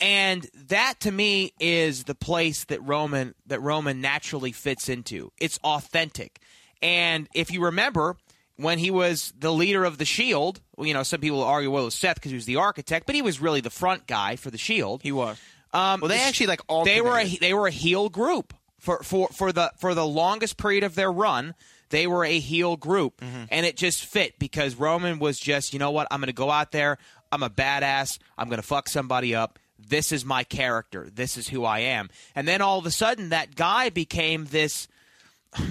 [0.00, 5.32] and that to me is the place that Roman that Roman naturally fits into.
[5.38, 6.40] It's authentic.
[6.82, 8.16] And if you remember
[8.56, 11.86] when he was the leader of the Shield, you know, some people argue well it
[11.86, 14.50] was Seth because he was the architect, but he was really the front guy for
[14.50, 15.02] the Shield.
[15.02, 15.38] he was.
[15.72, 19.02] Um, Well, they actually, like, all they were a, they were a heel group for,
[19.02, 21.54] for for the for the longest period of their run.
[21.90, 23.44] They were a heel group, Mm-hmm.
[23.50, 26.50] and it just fit because Roman was just you know what I'm going to go
[26.50, 26.96] out there.
[27.30, 28.18] I'm a badass.
[28.38, 29.58] I'm going to fuck somebody up.
[29.88, 31.08] This is my character.
[31.12, 32.10] This is who I am.
[32.34, 34.88] And then all of a sudden, that guy became this.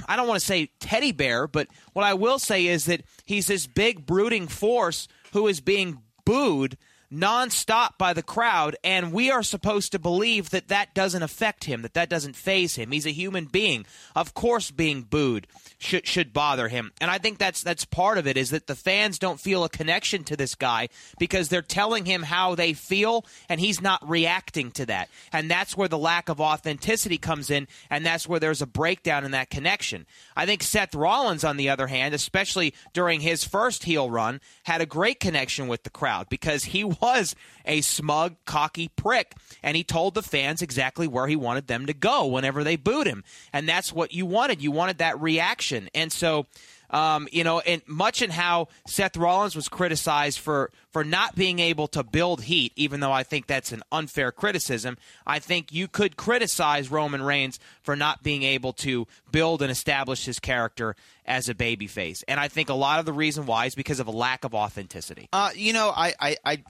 [0.08, 3.47] I don't want to say teddy bear, but what I will say is that he's
[3.47, 6.77] this big brooding force who is being booed
[7.12, 11.82] nonstop by the crowd, and we are supposed to believe that that doesn't affect him,
[11.82, 12.91] that that doesn't faze him.
[12.91, 13.86] He's a human being.
[14.15, 18.28] Of course, being booed should should bother him, and I think that's that's part of
[18.28, 20.89] it is that the fans don't feel a connection to this guy
[21.20, 25.78] because they're telling him how they feel, and he's not reacting to that, and that's
[25.78, 29.50] where the lack of authenticity comes in, and that's where there's a breakdown in that
[29.50, 30.06] connection.
[30.36, 34.82] I think Seth Rollins, on the other hand, especially during his first heel run, had
[34.82, 39.83] a great connection with the crowd because he was a smug, cocky prick, and he
[39.83, 43.23] told the fans exactly where he wanted them to go whenever they booed him.
[43.51, 44.62] And that's what you wanted.
[44.62, 45.89] You wanted that reaction.
[45.93, 46.45] And so
[46.89, 51.60] Um, you know, and much in how Seth Rollins was criticized for for not being
[51.60, 54.97] able to build heat, even though I think that's an unfair criticism.
[55.25, 60.23] I think you could criticize Roman Reigns for not being able to build and establish
[60.23, 63.75] his character as a babyface, and I think a lot of the reason why is
[63.75, 65.27] because of a lack of authenticity.
[65.33, 66.63] Uh, you know, I, I, I,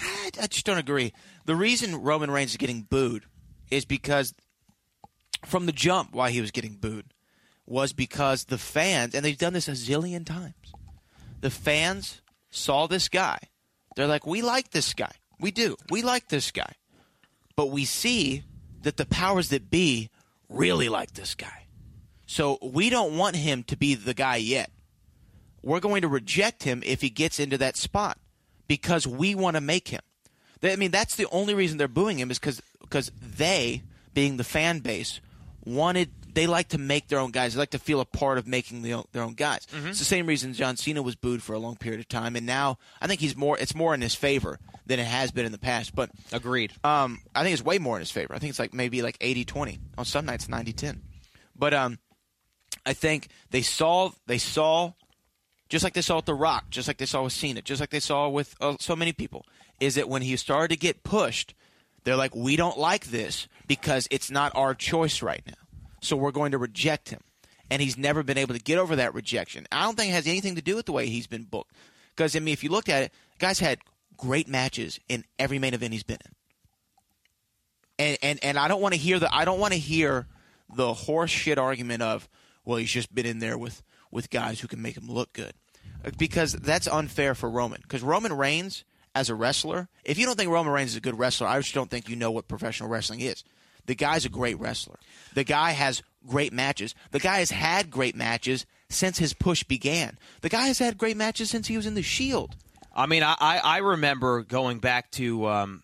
[0.00, 1.12] I just don't agree.
[1.44, 3.24] The reason Roman Reigns is getting booed
[3.70, 4.34] is because
[5.44, 7.06] from the jump, why he was getting booed
[7.66, 10.72] was because the fans, and they've done this a zillion times.
[11.40, 13.38] The fans saw this guy.
[13.96, 15.12] They're like, we like this guy.
[15.40, 15.76] We do.
[15.90, 16.72] We like this guy.
[17.56, 18.44] But we see
[18.82, 20.10] that the powers that be
[20.48, 21.66] really like this guy.
[22.26, 24.70] So we don't want him to be the guy yet.
[25.62, 28.18] We're going to reject him if he gets into that spot
[28.68, 30.00] because we want to make him.
[30.62, 33.82] I mean, that's the only reason they're booing him is because because they,
[34.14, 35.20] being the fan base,
[35.64, 37.54] wanted they like to make their own guys.
[37.54, 39.66] They like to feel a part of making the, their own guys.
[39.72, 42.44] It's the same reason John Cena was booed for a long period of time, and
[42.44, 43.58] now I think he's more.
[43.58, 45.94] It's more in his favor than it has been in the past.
[45.94, 46.72] But Agreed.
[46.82, 48.34] um, I think it's way more in his favor.
[48.34, 49.78] I think it's like maybe like 80-20.
[49.96, 51.00] On some nights 90-10.
[51.56, 51.98] But um,
[52.84, 54.92] I think they saw they saw
[55.74, 57.90] just like they saw with The Rock, just like they saw with Cena, just like
[57.90, 59.44] they saw with uh, so many people,
[59.80, 61.52] is that when he started to get pushed,
[62.04, 65.80] they're like, we don't like this because it's not our choice right now.
[66.00, 67.22] So we're going to reject him.
[67.72, 69.66] And he's never been able to get over that rejection.
[69.72, 71.72] I don't think it has anything to do with the way he's been booked.
[72.14, 73.80] Because, I mean, if you looked at it, guy's had
[74.16, 76.32] great matches in every main event he's been in.
[77.98, 80.28] And, and, and I don't want to hear the I don't want to hear
[80.72, 82.28] the horse shit argument of
[82.64, 83.82] well he's just been in there with
[84.12, 85.52] with guys who can make him look good
[86.18, 87.80] because that's unfair for Roman.
[87.82, 91.16] Because Roman Reigns as a wrestler if you don't think Roman Reigns is a good
[91.16, 93.44] wrestler I just don't think you know what professional wrestling is.
[93.86, 94.98] The guy's a great wrestler.
[95.34, 96.94] The guy has great matches.
[97.10, 100.18] The guy has had great matches since his push began.
[100.40, 102.56] The guy has had great matches since he was in the Shield.
[102.94, 105.82] I mean, I, I remember going back to um,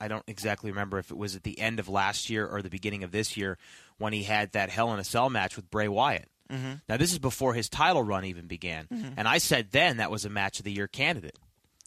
[0.00, 2.70] I don't exactly remember if it was at the end of last year or the
[2.70, 3.58] beginning of this year
[3.98, 6.28] when he had that Hell in a Cell match with Bray Wyatt.
[6.52, 6.72] Mm-hmm.
[6.88, 8.86] Now this is before his title run even began,
[9.16, 11.38] and I said then that was a match of the year candidate.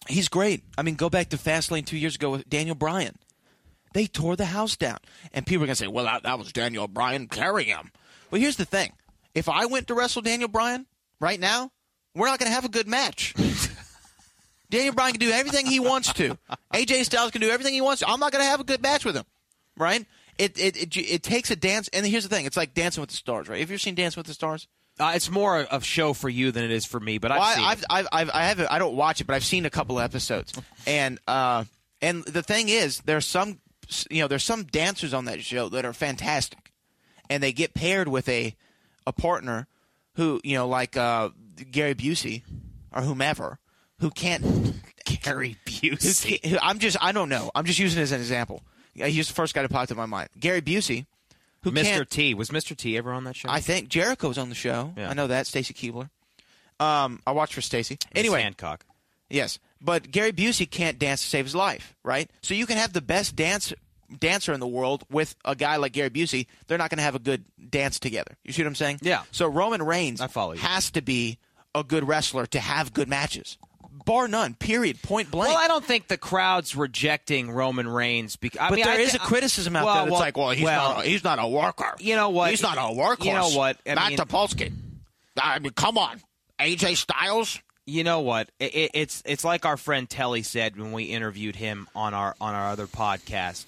[0.08, 0.64] He's great.
[0.78, 3.16] I mean, go back to Fastlane two years ago with Daniel Bryan.
[3.94, 4.98] They tore the house down.
[5.34, 7.92] And people are going to say, well, that, that was Daniel Bryan carrying him.
[8.30, 8.92] Well, here's the thing.
[9.34, 10.86] If I went to wrestle Daniel Bryan
[11.20, 11.72] right now,
[12.14, 13.34] we're not going to have a good match.
[14.70, 16.38] Daniel Bryan can do everything he wants to.
[16.74, 18.10] AJ Styles can do everything he wants to.
[18.10, 19.26] I'm not going to have a good match with him.
[19.78, 20.06] Right?
[20.38, 21.88] It, it, it, it takes a dance.
[21.94, 22.46] And here's the thing.
[22.46, 23.60] It's like Dancing with the Stars, right?
[23.60, 24.68] Have you ever seen Dancing with the Stars?
[25.00, 27.40] Uh, it's more of a show for you than it is for me, but I've
[27.40, 27.64] Well, seen.
[27.66, 28.68] I've, I've, I've, I haven't.
[28.72, 30.54] I don't watch it, but I've seen a couple of episodes.
[30.88, 31.66] And uh,
[32.02, 33.60] and the thing is, there's some,
[34.10, 36.72] you know, there's some dancers on that show that are fantastic,
[37.30, 38.56] and they get paired with a
[39.06, 39.68] a partner
[40.16, 41.30] who, you know, like uh,
[41.72, 42.44] Gary Busey
[42.94, 43.60] or whomever,
[44.00, 44.76] who can't.
[45.24, 46.44] Gary Busey.
[46.46, 46.96] who- I'm just.
[47.02, 47.52] I don't know.
[47.54, 48.64] I'm just using it as an example.
[48.96, 50.30] He's the first guy to pop to my mind.
[50.40, 51.06] Gary Busey,
[51.64, 52.08] who Mr.
[52.08, 52.76] T was Mr.
[52.76, 53.50] T ever on that show?
[53.50, 54.94] I think Jericho was on the show.
[54.98, 55.10] Yeah.
[55.10, 55.48] I know that.
[55.48, 56.10] Stacy Keibler.
[56.80, 57.98] Um, I watched for Stacy.
[58.16, 58.86] Anyway, Hancock.
[59.30, 62.30] Yes, but Gary Busey can't dance to save his life, right?
[62.42, 63.74] So you can have the best dance
[64.20, 66.46] dancer in the world with a guy like Gary Busey.
[66.68, 68.36] They're not going to have a good dance together.
[68.44, 69.00] You see what I'm saying?
[69.02, 69.24] Yeah.
[69.32, 70.60] So Roman Reigns I follow you.
[70.60, 71.40] has to be
[71.74, 73.58] a good wrestler to have good matches,
[74.06, 74.54] bar none.
[74.54, 75.02] Period.
[75.02, 75.50] Point blank.
[75.54, 79.14] Well, I don't think the crowd's rejecting Roman Reigns because I but mean, there is
[79.16, 81.06] a criticism out well, there that's well, like, well, he's well, not.
[81.06, 81.96] A, he's not a worker.
[82.00, 82.52] You know what?
[82.52, 83.26] He's not a workhorse.
[83.26, 83.78] You know what?
[83.86, 84.72] I Matt mean- Topolsky.
[85.42, 86.22] I mean, come on,
[86.60, 87.60] AJ Styles.
[87.86, 88.50] You know what?
[88.60, 92.36] It, it, it's it's like our friend Telly said when we interviewed him on our
[92.40, 93.66] on our other podcast.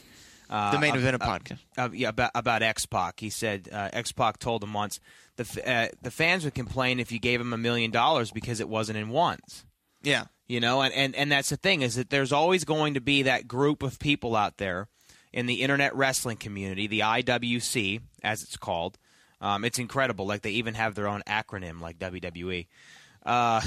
[0.50, 1.60] Uh, The main event of uh, podcast.
[1.78, 3.20] uh, yeah, about about X Pac.
[3.20, 5.00] He said uh, X Pac told him once
[5.36, 8.60] the f- uh, the fans would complain if you gave him a million dollars because
[8.62, 9.66] it wasn't in ones.
[10.02, 10.26] Yeah.
[10.48, 13.24] You know, and, and, and that's the thing is that there's always going to be
[13.24, 14.88] that group of people out there
[15.34, 18.98] in the internet wrestling community, the IWC, as it's called.
[19.42, 20.26] Um, it's incredible.
[20.26, 22.68] Like they even have their own acronym, like WWE.
[23.26, 23.62] Uh,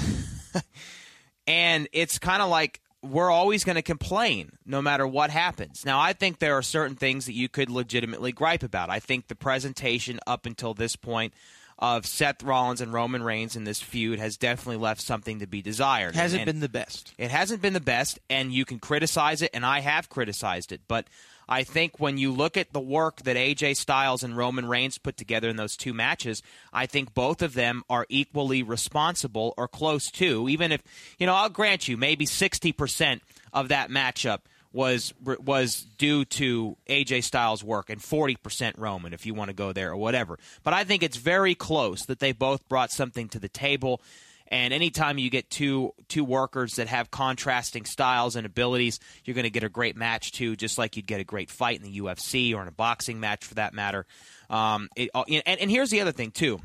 [1.47, 5.85] and it's kind of like we're always going to complain no matter what happens.
[5.85, 8.89] Now, I think there are certain things that you could legitimately gripe about.
[8.89, 11.33] I think the presentation up until this point
[11.81, 15.61] of Seth Rollins and Roman Reigns in this feud has definitely left something to be
[15.61, 16.15] desired.
[16.15, 17.11] Hasn't And- been the best.
[17.17, 20.81] it hasn't been the best, and you can criticize it, and I have criticized it.
[20.87, 21.07] But
[21.49, 25.17] I think when you look at the work that AJ Styles and Roman Reigns put
[25.17, 26.41] together in those two matches,
[26.71, 30.47] I think both of them are equally responsible or close to.
[30.47, 30.81] Even if,
[31.17, 34.41] you know, I'll grant you maybe 60% of that matchup
[34.73, 39.73] was was due to AJ Styles' work and 40% Roman if you want to go
[39.73, 40.39] there or whatever.
[40.63, 44.01] But I think it's very close that they both brought something to the table.
[44.47, 49.43] And anytime you get two two workers that have contrasting styles and abilities, you're going
[49.43, 51.99] to get a great match too, just like you'd get a great fight in the
[51.99, 54.05] UFC or in a boxing match for that matter.
[54.49, 56.59] Um, it, uh, and, and here's the other thing too,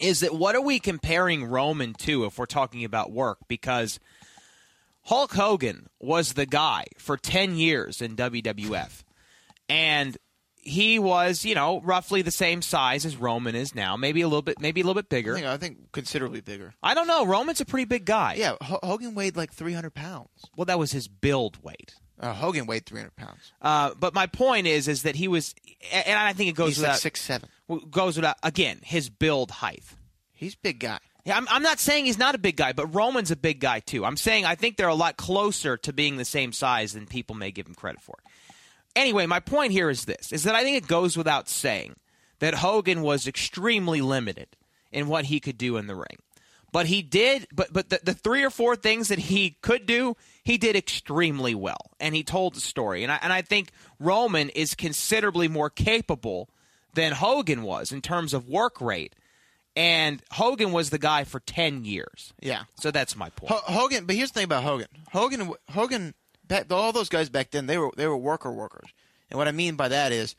[0.00, 3.38] is that what are we comparing Roman to if we're talking about work?
[3.48, 3.98] Because
[5.08, 9.04] Hulk Hogan was the guy for 10 years in WWF.
[9.70, 10.16] And
[10.60, 14.42] he was, you know, roughly the same size as Roman is now, maybe a little
[14.42, 15.32] bit maybe a little bit bigger.
[15.32, 16.74] I think, I think considerably bigger.
[16.82, 17.24] I don't know.
[17.24, 18.34] Roman's a pretty big guy.
[18.34, 20.28] Yeah, H- Hogan weighed like 300 pounds.
[20.56, 21.94] Well, that was his build weight.
[22.20, 23.52] Uh, Hogan weighed 300 pounds.
[23.62, 25.54] Uh, but my point is, is that he was,
[25.90, 27.48] and I think it goes He's without like six seven.
[27.90, 29.84] goes without again his build height.
[30.34, 30.98] He's a big guy.
[31.24, 33.80] Yeah, I'm, I'm not saying he's not a big guy, but Roman's a big guy
[33.80, 34.04] too.
[34.04, 37.36] I'm saying I think they're a lot closer to being the same size than people
[37.36, 38.16] may give him credit for.
[38.96, 41.96] Anyway, my point here is this: is that I think it goes without saying
[42.38, 44.48] that Hogan was extremely limited
[44.90, 46.18] in what he could do in the ring.
[46.70, 50.16] But he did, but but the, the three or four things that he could do,
[50.44, 53.02] he did extremely well, and he told the story.
[53.02, 56.50] And I and I think Roman is considerably more capable
[56.94, 59.14] than Hogan was in terms of work rate.
[59.78, 62.32] And Hogan was the guy for ten years.
[62.42, 62.64] Yeah.
[62.80, 63.52] So that's my point.
[63.52, 64.88] H- Hogan, but here's the thing about Hogan.
[65.12, 66.14] Hogan, Hogan,
[66.46, 68.90] back, all those guys back then, they were they were worker workers,
[69.30, 70.34] and what I mean by that is,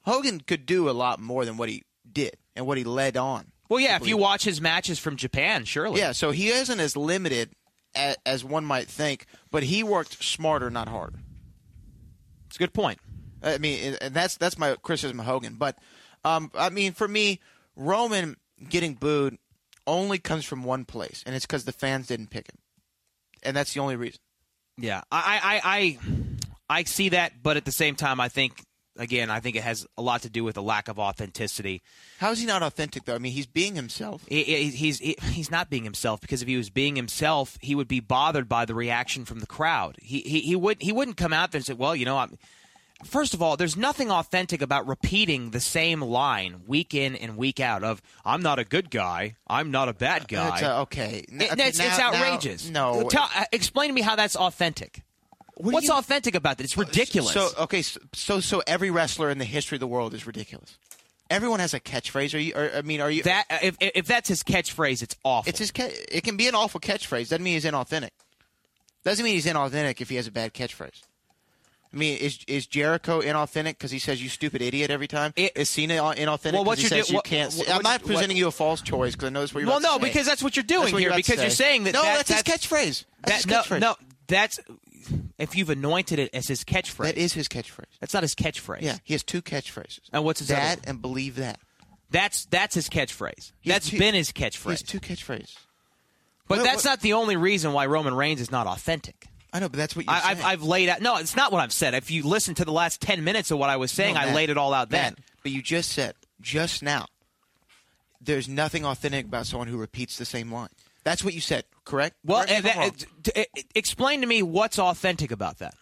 [0.00, 3.52] Hogan could do a lot more than what he did and what he led on.
[3.68, 6.00] well, yeah, if you watch his matches from Japan, surely.
[6.00, 7.50] Yeah, so he isn't as limited
[7.94, 11.20] as, as one might think, but he worked smarter, not harder.
[12.48, 12.98] it's a good point.
[13.44, 15.54] I mean, and that's that's my criticism of Hogan.
[15.54, 15.78] But
[16.24, 17.38] um, I mean, for me,
[17.76, 18.36] Roman
[18.68, 19.38] getting booed
[19.86, 22.58] only comes from one place, and it's because the fans didn't pick him,
[23.42, 24.20] and that's the only reason.
[24.78, 25.98] Yeah, I, I,
[26.70, 28.62] I, I see that, but at the same time, I think
[28.98, 31.82] again, I think it has a lot to do with a lack of authenticity.
[32.18, 33.14] How is he not authentic though?
[33.14, 34.24] I mean, he's being himself.
[34.28, 37.74] He- he- He's he- he's not being himself because if he was being himself, he
[37.74, 39.96] would be bothered by the reaction from the crowd.
[40.00, 42.38] He he, he would he wouldn't come out there and say, "Well, you know, I'm."
[43.04, 47.60] First of all, there's nothing authentic about repeating the same line week in and week
[47.60, 51.24] out of "I'm not a good guy, I'm not a bad guy." That's, uh, okay,
[51.30, 52.68] N- It- it's, it's now- now- outrageous.
[52.68, 55.02] no, Tell, uh, explain to me how that's authentic.
[55.56, 56.64] What What's you- authentic about that?
[56.64, 57.32] It's ridiculous.
[57.32, 60.78] So okay, so, so so every wrestler in the history of the world is ridiculous.
[61.28, 62.34] Everyone has a catchphrase.
[62.34, 62.54] Are you?
[62.54, 63.22] Or, I mean, are you?
[63.24, 65.48] that if if that's his catchphrase, it's awful.
[65.48, 65.72] It's his.
[65.76, 67.28] It can be an awful catchphrase.
[67.28, 68.10] Doesn't mean he's inauthentic.
[69.04, 71.00] Doesn't mean he's inauthentic if he has a bad catchphrase.
[71.94, 75.32] I mean, is is Jericho inauthentic because he says "you stupid idiot" every time?
[75.36, 77.52] It- is Cena inauthentic Well, because he says do- you what- can't?
[77.54, 79.60] what- I'm what- not what- presenting you a false choice because I know that's what
[79.60, 81.10] you're well, no, because that's what you're doing what here.
[81.10, 83.04] to Because you're saying that no, that- that's, his catchphrase.
[83.24, 83.80] That's that, his catchphrase.
[83.80, 84.58] no, no, that's
[85.38, 87.04] if you've anointed it as his catchphrase.
[87.04, 87.84] that is his catchphrase.
[88.00, 88.80] That's not his catchphrase.
[88.82, 90.00] Yeah, he has two catchphrases.
[90.12, 90.84] And what's his other that one?
[90.88, 91.60] and believe that?
[92.10, 93.52] That's that's his catchphrase.
[93.66, 94.78] That's two- been his catchphrase.
[94.78, 95.56] He two catchphrases.
[96.48, 99.26] but What- that's what- not the only reason why Roman Reigns is not authentic.
[99.52, 100.44] I know, but that's what you're I, I've.
[100.44, 101.00] I've laid out.
[101.02, 101.94] No, it's not what I've said.
[101.94, 104.32] If you listen to the last ten minutes of what I was saying, No, I
[104.34, 105.14] laid it all out then.
[105.42, 107.06] But you just said just now,
[108.20, 110.68] there's nothing authentic about someone who repeats the same line.
[111.04, 112.16] That's what you said, correct?
[112.24, 112.90] Well, Correct me if I'm that- wrong.
[112.90, 115.74] uh, t- uh, explain to me what's authentic about that.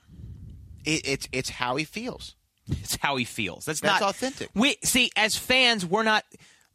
[0.85, 2.35] It- it's it's how he feels.
[2.69, 3.65] It's how he feels.
[3.65, 4.49] That's, That's not authentic.
[4.55, 6.25] We see as fans, we're not.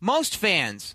[0.02, 0.94] Most fans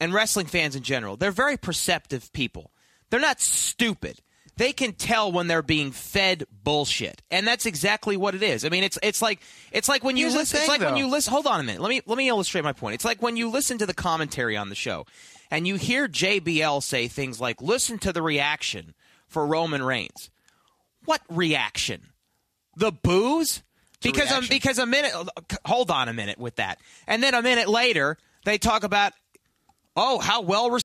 [0.00, 2.70] and wrestling fans in general, they're very perceptive people.
[3.10, 4.20] They're not stupid.
[4.60, 8.66] They can tell when they're being fed bullshit, and that's exactly what it is.
[8.66, 9.40] I mean, it's it's like
[9.72, 10.58] it's like when you Here's listen.
[10.58, 11.32] It's thing, like when you listen.
[11.32, 11.80] Hold on a minute.
[11.80, 12.94] Let me let me illustrate my point.
[12.96, 15.06] It's like when you listen to the commentary on the show,
[15.50, 18.92] and you hear JBL say things like, "Listen to the reaction
[19.26, 20.28] for Roman Reigns."
[21.06, 22.08] What reaction?
[22.76, 23.62] The boos?
[24.02, 24.56] Because um, reaction.
[24.56, 25.14] because a minute
[25.64, 26.80] hold on a minute with that.
[27.06, 29.14] And then a minute later they talk about
[29.96, 30.84] oh how well received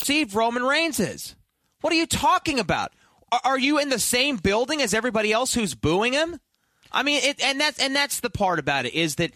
[0.00, 1.34] Steve Roman Reigns is.
[1.80, 2.92] What are you talking about?
[3.44, 6.40] Are, you in the same building as everybody else who's booing him?
[6.90, 9.30] I mean, it, and that's and that's the part about it is that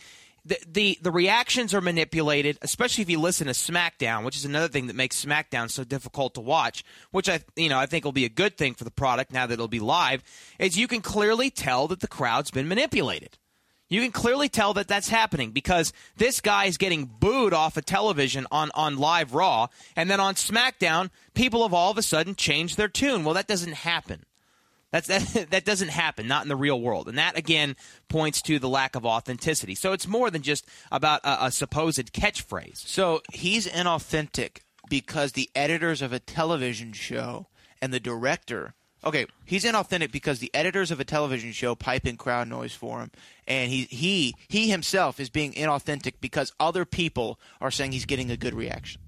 [0.44, 4.66] the, the the reactions are manipulated, especially if you listen to SmackDown, which is another
[4.66, 6.82] thing that makes SmackDown so difficult to watch.
[7.12, 9.46] Which I you know I think will be a good thing for the product now
[9.46, 10.24] that it'll be live.
[10.58, 13.38] Is you can clearly tell that the crowd's been manipulated.
[13.94, 17.84] You can clearly tell that that's happening because this guy is getting booed off of
[17.84, 22.34] television on, on live Raw, and then on SmackDown, people have all of a sudden
[22.34, 23.22] changed their tune.
[23.22, 24.24] Well, that doesn't happen.
[24.90, 27.08] That's, that, that doesn't happen, not in the real world.
[27.08, 27.76] And that, again,
[28.08, 29.76] points to the lack of authenticity.
[29.76, 32.78] So it's more than just about a, a supposed catchphrase.
[32.78, 37.46] So he's inauthentic because the editors of a television show
[37.80, 38.74] and the director.
[39.04, 43.00] Okay, he's inauthentic because the editors of a television show pipe in crowd noise for
[43.00, 43.10] him,
[43.46, 48.30] and he he he himself is being inauthentic because other people are saying he's getting
[48.30, 49.00] a good reaction.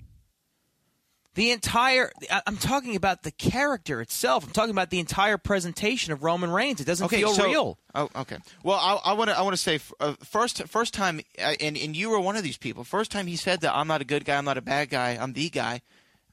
[1.34, 2.10] The entire,
[2.46, 4.46] I'm talking about the character itself.
[4.46, 6.80] I'm talking about the entire presentation of Roman Reigns.
[6.80, 7.78] It doesn't feel so- real.
[7.94, 8.38] Oh, okay.
[8.62, 11.94] Well, I want to I want to say uh, first first time, uh, and and
[11.94, 12.84] you were one of these people.
[12.84, 15.18] First time he said that I'm not a good guy, I'm not a bad guy,
[15.20, 15.82] I'm the guy.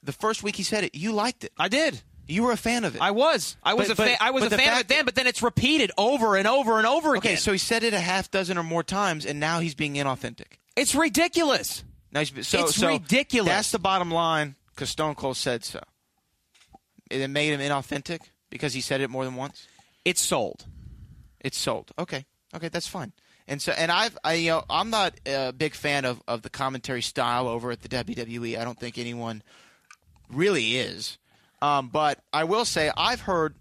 [0.02, 1.52] The first week he said it, you liked it.
[1.58, 2.02] I did.
[2.26, 3.02] You were a fan of it.
[3.02, 3.56] I was.
[3.62, 4.16] I was But- a fan.
[4.20, 6.86] I was a fan of it then, but then it's repeated over and over and
[6.86, 7.32] over again.
[7.32, 9.94] okay, so he said it a half dozen or more times, and now he's being
[9.94, 10.58] inauthentic.
[10.76, 11.84] it's ridiculous.
[12.12, 13.50] Now so, It's so ridiculous.
[13.52, 15.80] That's the bottom line because Stone Cold said so.
[17.10, 18.20] It made him inauthentic
[18.50, 19.66] because he said it more than once.
[20.04, 20.64] It's sold.
[21.40, 21.90] It's sold.
[21.98, 23.12] Okay, okay, that's fine.
[23.46, 26.48] And so, and I've, I, you know, I'm not a big fan of, of the
[26.50, 28.58] commentary style over at the WWE.
[28.58, 29.42] I don't think anyone
[30.30, 31.18] really is.
[31.64, 33.54] Um, but I will say, I've heard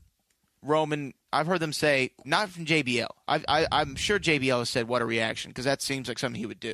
[0.62, 1.14] Roman.
[1.32, 3.08] I've heard them say, not from JBL.
[3.30, 6.38] I, I, I'm sure JBL has said, "What a reaction," because that seems like something
[6.38, 6.74] he would do.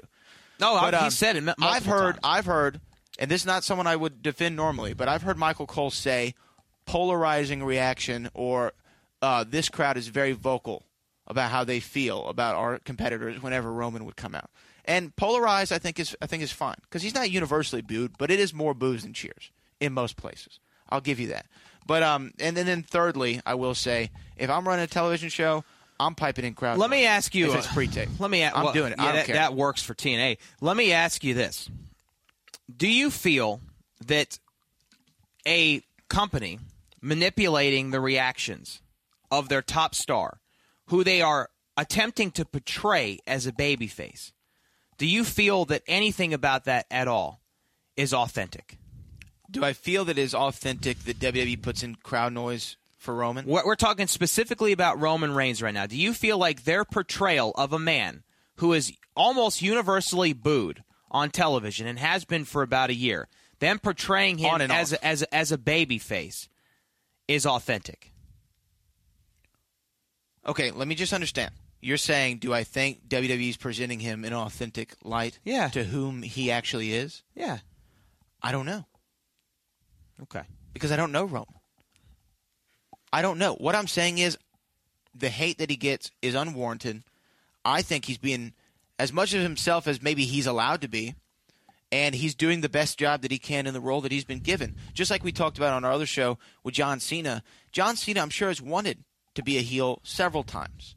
[0.59, 1.43] No, But, he um, said it.
[1.61, 2.19] I've heard, times.
[2.23, 2.81] I've heard,
[3.19, 6.33] and this is not someone I would defend normally, but I've heard Michael Cole say
[6.85, 8.73] polarizing reaction or
[9.21, 10.83] uh, this crowd is very vocal
[11.27, 14.49] about how they feel about our competitors whenever Roman would come out.
[14.83, 18.31] And polarized, I think is I think is fine because he's not universally booed, but
[18.31, 20.59] it is more boos than cheers in most places.
[20.89, 21.45] I'll give you that.
[21.85, 25.63] But um, and then, then thirdly, I will say if I'm running a television show,
[25.99, 26.77] I'm piping in crowd.
[26.77, 27.49] Let me ask you.
[27.49, 28.09] if it's pre-tape.
[28.19, 28.41] Let me.
[28.43, 28.99] a- I'm well, doing it.
[28.99, 29.35] Yeah, I don't that, care.
[29.35, 30.37] that works for TNA.
[30.61, 31.69] Let me ask you this:
[32.75, 33.61] Do you feel
[34.05, 34.39] that
[35.47, 36.59] a company
[37.01, 38.81] manipulating the reactions
[39.31, 40.39] of their top star,
[40.87, 44.31] who they are attempting to portray as a babyface,
[44.97, 47.41] do you feel that anything about that at all
[47.95, 48.77] is authentic?
[49.49, 53.45] Do I feel that it is authentic that WWE puts in crowd noise for Roman?
[53.45, 55.85] We're we're talking specifically about Roman Reigns right now.
[55.87, 58.23] Do you feel like their portrayal of a man
[58.57, 63.27] who is almost universally booed on television and has been for about a year,
[63.59, 66.47] them portraying him as a, as a, as a baby face,
[67.27, 68.11] is authentic?
[70.45, 71.51] Okay, let me just understand.
[71.81, 75.69] You're saying, do I think WWE's presenting him in authentic light Yeah.
[75.69, 77.23] to whom he actually is?
[77.35, 77.59] Yeah.
[78.43, 78.85] I don't know
[80.23, 80.43] Okay.
[80.73, 81.47] because I don't know Roman.
[83.11, 83.55] I don't know.
[83.55, 84.37] What I'm saying is
[85.15, 87.03] the hate that he gets is unwarranted.
[87.65, 88.53] I think he's being
[88.97, 91.15] as much of himself as maybe he's allowed to be,
[91.91, 94.39] and he's doing the best job that he can in the role that he's been
[94.39, 94.75] given.
[94.93, 97.41] Just like we talked about on our other show with John Cena.
[97.71, 99.03] John Cena, I'm sure, has wanted
[99.35, 100.95] to be a heel several times,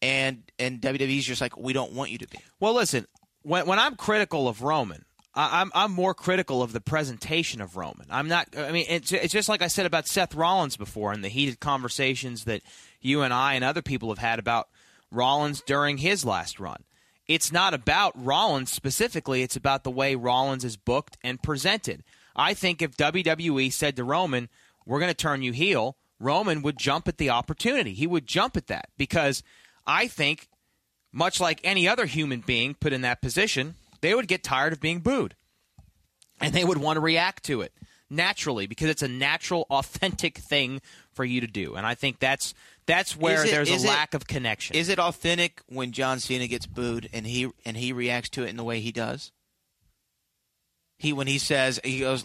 [0.00, 2.38] and and WWE's just like, we don't want you to be.
[2.60, 3.06] Well, listen.
[3.42, 5.04] When when I'm critical of Roman,
[5.34, 8.06] I'm I'm more critical of the presentation of Roman.
[8.10, 8.48] I'm not.
[8.56, 11.60] I mean, it's it's just like I said about Seth Rollins before, and the heated
[11.60, 12.62] conversations that
[13.00, 14.68] you and I and other people have had about
[15.10, 16.84] Rollins during his last run.
[17.26, 22.02] It's not about Rollins specifically, it's about the way Rollins is booked and presented.
[22.34, 24.48] I think if WWE said to Roman,
[24.86, 27.92] we're going to turn you heel, Roman would jump at the opportunity.
[27.92, 29.42] He would jump at that because
[29.86, 30.48] I think,
[31.12, 34.80] much like any other human being put in that position, they would get tired of
[34.80, 35.34] being booed
[36.40, 37.72] and they would want to react to it
[38.10, 40.80] naturally because it's a natural, authentic thing
[41.12, 41.74] for you to do.
[41.74, 42.54] And I think that's
[42.86, 44.76] that's where it- there's a it- lack of connection.
[44.76, 48.48] Is it authentic when John Cena gets booed and he and he reacts to it
[48.48, 49.32] in the way he does?
[50.98, 52.24] He when he says he goes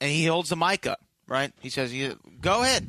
[0.00, 1.52] and he holds the mic up, right?
[1.60, 1.92] He says,
[2.40, 2.86] go ahead."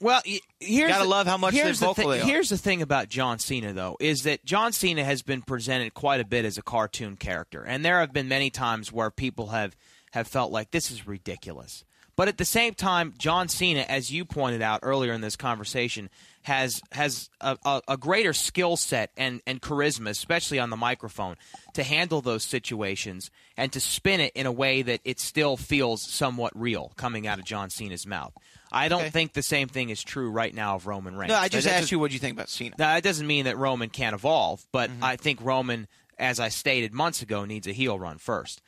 [0.00, 0.22] Well,
[0.58, 2.18] here's Gotta the, love how much here's the thi-.
[2.20, 6.20] Here's the thing about John Cena, though, is that John Cena has been presented quite
[6.20, 9.76] a bit as a cartoon character, and there have been many times where people have
[10.12, 11.84] have felt like this is ridiculous.
[12.16, 16.10] But at the same time, John Cena, as you pointed out earlier in this conversation,
[16.42, 21.36] has has a, a, a greater skill set and, and charisma, especially on the microphone,
[21.74, 26.02] to handle those situations and to spin it in a way that it still feels
[26.02, 28.32] somewhat real coming out of John Cena's mouth.
[28.72, 29.10] I don't Okay.
[29.10, 31.30] think the same thing is true right now of Roman Reigns.
[31.30, 32.74] No, I just asked you what you think about Cena.
[32.78, 35.04] Now, that doesn't mean that Roman can't evolve, but Mm-hmm.
[35.04, 38.62] I think Roman, as I stated months ago, needs a heel run first.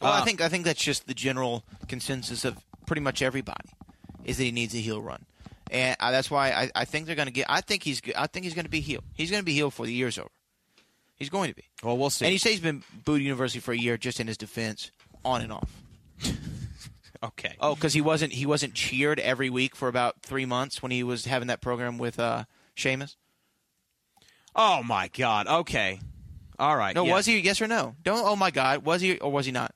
[0.00, 3.68] Well, Uh, I think I think that's just the general consensus of pretty much everybody
[4.24, 5.26] is that he needs a heel run,
[5.70, 7.46] and uh, that's why I, I think they're going to get.
[7.48, 9.02] I think he's I think he's going to be heel.
[9.14, 10.30] He's going to be heel for the year's over.
[11.16, 11.64] He's going to be.
[11.84, 12.24] Well, we'll see.
[12.24, 14.90] And you say he's been booed University for a year, just in his defense,
[15.24, 15.70] on and off.
[17.22, 17.56] Okay.
[17.60, 21.02] Oh, because he wasn't he wasn't cheered every week for about three months when he
[21.02, 22.44] was having that program with uh,
[22.74, 23.16] Sheamus.
[24.54, 25.46] Oh my God.
[25.46, 26.00] Okay.
[26.58, 26.94] All right.
[26.94, 27.38] No, was he?
[27.40, 27.96] Yes or no?
[28.02, 28.24] Don't.
[28.26, 29.74] Oh my God, was he or was he not?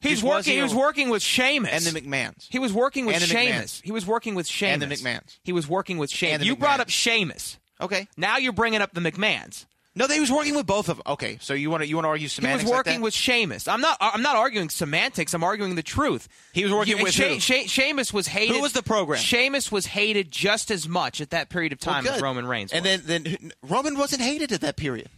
[0.00, 0.52] He's was working.
[0.52, 2.46] he He was or- working with Sheamus And the McMahons.
[2.48, 3.80] He was working with Sheamus.
[3.80, 3.82] McMahons.
[3.82, 4.82] He was working with Sheamus.
[4.84, 5.38] And the McMahons.
[5.42, 6.46] He was working with Sheamus.
[6.46, 7.58] You brought up Sheamus.
[7.80, 8.06] Okay.
[8.16, 9.66] Now you're bringing up the McMahons.
[9.94, 11.02] No, they was working with both of them.
[11.08, 12.62] Okay, so you want to you want to argue semantics?
[12.62, 13.04] He was like working that?
[13.04, 13.66] with Sheamus.
[13.66, 13.96] I'm not.
[14.00, 15.34] I'm not arguing semantics.
[15.34, 16.28] I'm arguing the truth.
[16.52, 17.40] He was working You- with She- who?
[17.40, 18.54] She- Sheamus was hated.
[18.54, 19.18] Who was the program?
[19.18, 22.20] Sheamus was hated just as much at that period of Well, time as.
[22.22, 22.72] Roman Reigns.
[22.72, 23.02] And was.
[23.02, 25.08] then then Roman wasn't hated at that period.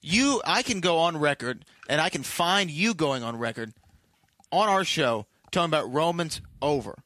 [0.00, 3.72] You, I can go on record, and I can find you going on record
[4.52, 6.98] on our show talking about Roman's over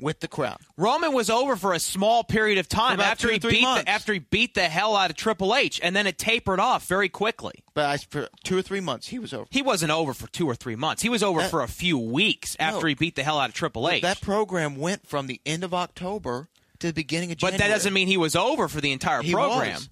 [0.00, 0.58] with the crowd.
[0.76, 3.84] Roman was over for a small period of time after he beat months.
[3.84, 6.86] the, after he beat the hell out of Triple H, and then it tapered off
[6.86, 7.64] very quickly.
[7.74, 9.46] But I, for two or three months, he was over.
[9.50, 11.02] He wasn't over for two or three months.
[11.02, 12.86] He was over That- for a few weeks after No.
[12.88, 14.02] he beat the hell out of Triple H.
[14.02, 17.58] That program went from the end of October to the beginning of January.
[17.58, 19.74] but that doesn't mean he was over for the entire he program.
[19.74, 19.88] Was.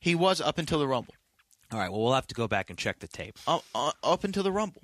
[0.00, 1.14] He was up until the Rumble.
[1.70, 1.90] All right.
[1.90, 3.38] Well, we'll have to go back and check the tape.
[3.46, 4.82] Up, uh, up until the Rumble.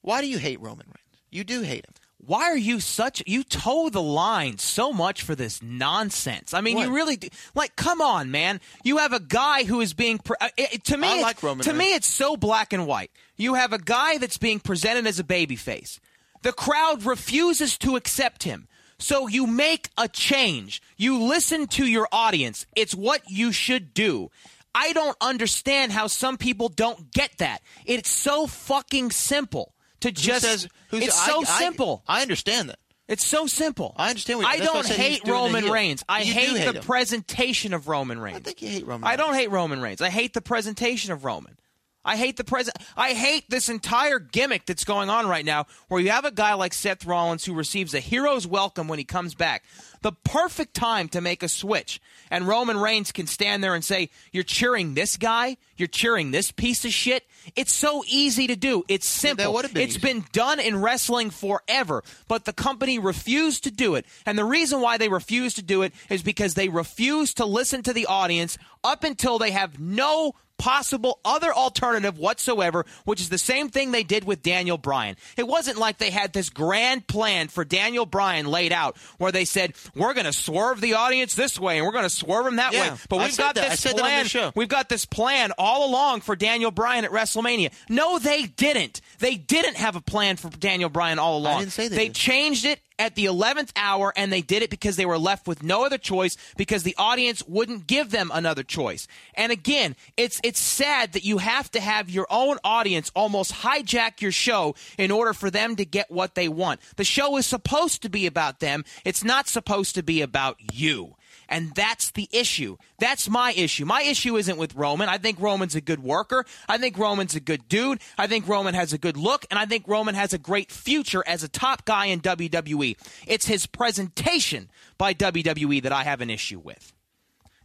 [0.00, 1.22] Why do you hate Roman Reigns?
[1.30, 1.94] You do hate him.
[2.26, 6.54] Why are you such you toe the line so much for this nonsense?
[6.54, 6.86] I mean, What?
[6.86, 7.28] you really do.
[7.54, 8.60] Like, come on, man.
[8.82, 11.08] You have a guy who is being pre- uh, it, to me.
[11.08, 13.10] I like Roman to me, it's so black and white.
[13.36, 15.98] You have a guy that's being presented as a babyface.
[16.42, 18.68] The crowd refuses to accept him.
[18.98, 20.80] So you make a change.
[20.96, 22.64] You listen to your audience.
[22.74, 24.30] It's what you should do.
[24.74, 27.60] I don't understand how some people don't get that.
[27.84, 29.73] It's so fucking simple
[30.14, 30.44] to Who just.
[30.44, 32.02] says, who's, it's I- so I- simple.
[32.08, 32.78] I understand that.
[33.06, 33.94] It's so simple.
[33.98, 35.68] I understand what- I I don't hate Roman.
[35.70, 36.02] Reigns.
[36.08, 36.82] I You hate hate the him.
[36.84, 38.38] presentation of Roman Reigns.
[38.38, 40.00] I think you hate Roman I don't hate Roman Reigns.
[40.00, 41.58] I hate the presentation of Roman.
[42.04, 42.84] I hate the president.
[42.96, 46.54] I hate this entire gimmick that's going on right now, where you have a guy
[46.54, 49.64] like Seth Rollins who receives a hero's welcome when he comes back.
[50.02, 51.98] The perfect time to make a switch,
[52.30, 55.56] and Roman Reigns can stand there and say, "You're cheering this guy.
[55.78, 57.26] You're cheering this piece of shit."
[57.56, 58.84] It's so easy to do.
[58.86, 59.52] It's simple.
[59.54, 60.00] would've been It's easy.
[60.06, 64.04] been done in wrestling forever, but the company refused to do it.
[64.26, 67.82] And the reason why they refused to do it is because they refuse to listen
[67.84, 73.38] to the audience up until they have no possible other alternative whatsoever, which is the
[73.38, 75.16] same thing they did with Daniel Bryan.
[75.36, 79.44] It wasn't like they had this grand plan for Daniel Bryan laid out where they
[79.44, 82.56] said, we're going to swerve the audience this way and we're going to swerve them
[82.56, 82.96] that Yeah, way.
[83.08, 83.70] But we've got that.
[83.72, 84.26] This plan.
[84.26, 84.52] show.
[84.54, 87.72] We've got this plan all along for Daniel Bryan at WrestleMania.
[87.88, 89.00] No, they didn't.
[89.18, 91.66] They didn't have a plan for Daniel Bryan all along.
[91.76, 95.18] they they changed it at the 11th hour, and they did it because they were
[95.18, 99.06] left with no other choice because the audience wouldn't give them another choice.
[99.34, 104.20] And again, it's it's sad that you have to have your own audience almost hijack
[104.20, 106.80] your show in order for them to get what they want.
[106.96, 108.84] The show is supposed to be about them.
[109.04, 111.16] It's not supposed to be about you.
[111.48, 112.76] And that's the issue.
[112.98, 113.84] That's my issue.
[113.84, 115.08] My issue isn't with Roman.
[115.08, 116.46] I think Roman's a good worker.
[116.68, 118.00] I think Roman's a good dude.
[118.16, 119.44] I think Roman has a good look.
[119.50, 122.96] And I think Roman has a great future as a top guy in WWE.
[123.26, 126.93] It's his presentation by WWE that I have an issue with.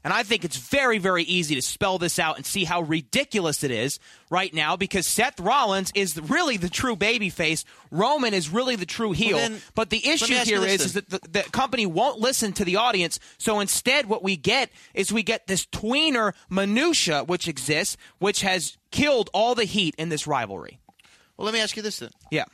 [0.04, 3.64] And I think it's very, very easy to spell this out and see how ridiculous
[3.64, 7.66] it is right now because Seth Rollins is really the true babyface.
[7.92, 9.36] Roman is really the true heel.
[9.36, 11.86] Well, then, but the issue me ask you here is, is that the, the company
[11.86, 13.20] won't listen to the audience.
[13.38, 18.78] So instead, what we get is we get this tweener minutia which exists, which has
[18.92, 20.80] killed all the heat in this rivalry.
[21.36, 22.12] Well, let me ask you this then.
[22.32, 22.46] Yeah.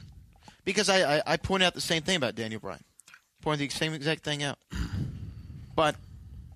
[0.64, 2.84] Because I, I, I pointed out the same thing about Daniel Bryan.
[3.42, 4.58] Point the same exact thing out.
[5.76, 5.96] But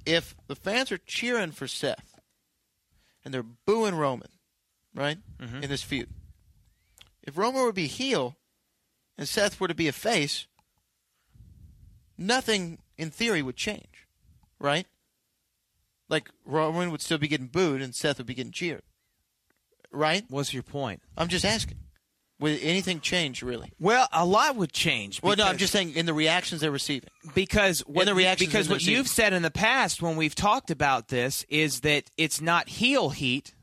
[0.05, 2.19] if the fans are cheering for Seth
[3.23, 4.29] and they're booing Roman,
[4.93, 5.63] right, mm-hmm.
[5.63, 6.09] in this feud,
[7.23, 8.35] if Roman were to be heel
[9.17, 10.47] and Seth were to be a face,
[12.17, 14.07] nothing in theory would change,
[14.59, 14.87] right?
[16.07, 18.83] Like Roman would still be getting booed and Seth would be getting cheered,
[19.91, 20.23] right?
[20.29, 21.01] What's your point?
[21.17, 21.77] I'm just asking.
[22.39, 23.73] Would anything change really?
[23.79, 25.21] Well, a lot would change.
[25.21, 27.09] Well, no, I'm just saying in the reactions they're receiving.
[27.35, 31.09] because what the reactions because what you've said in the past when we've talked about
[31.09, 33.53] this is that it's not heel heat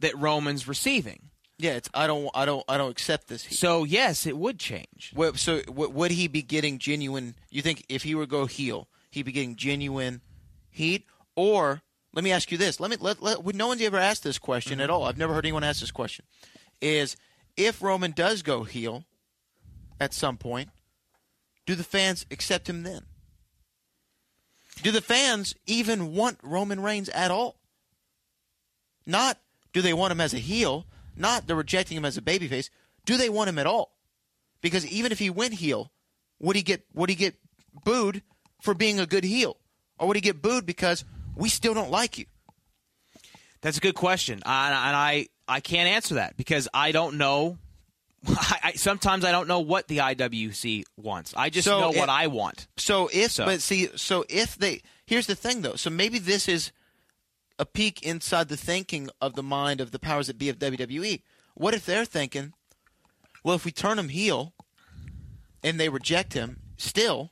[0.00, 1.30] that Roman's receiving.
[1.58, 3.44] Yeah, it's I don't I don't I don't accept this.
[3.44, 3.56] Heat.
[3.56, 5.12] So yes, it would change.
[5.14, 7.36] Well, so w- would he be getting genuine?
[7.50, 10.20] You think if he were to go heel, he'd be getting genuine
[10.70, 11.06] heat?
[11.36, 11.82] Or
[12.12, 14.38] let me ask you this: Let me let, let would no one's ever asked this
[14.38, 14.94] question at mm-hmm.
[14.94, 15.04] all.
[15.04, 16.24] I've never heard anyone ask this question.
[16.80, 17.16] Is
[17.56, 19.04] if Roman does go heel
[20.00, 20.70] at some point,
[21.66, 23.02] do the fans accept him then?
[24.82, 27.56] Do the fans even want Roman Reigns at all?
[29.06, 29.38] Not
[29.72, 30.86] do they want him as a heel,
[31.16, 32.70] not they're rejecting him as a babyface.
[33.04, 33.92] Do they want him at all?
[34.60, 35.92] Because even if he went heel,
[36.40, 37.36] would he get would he get
[37.84, 38.22] booed
[38.60, 39.56] for being a good heel,
[39.98, 41.04] or would he get booed because
[41.36, 42.26] we still don't like you?
[43.60, 47.58] That's a good question, uh, and I I can't answer that because I don't know.
[48.26, 51.34] I, I, sometimes I don't know what the IWC wants.
[51.36, 52.66] I just So know it- what I want.
[52.76, 55.74] So if So- but see so if they here's the thing though.
[55.76, 56.72] So maybe this is
[57.58, 61.22] a peek inside the thinking of the mind of the powers that be of WWE.
[61.54, 62.52] What if they're thinking,
[63.44, 64.54] well, if we turn him heel
[65.62, 67.30] and they reject him still,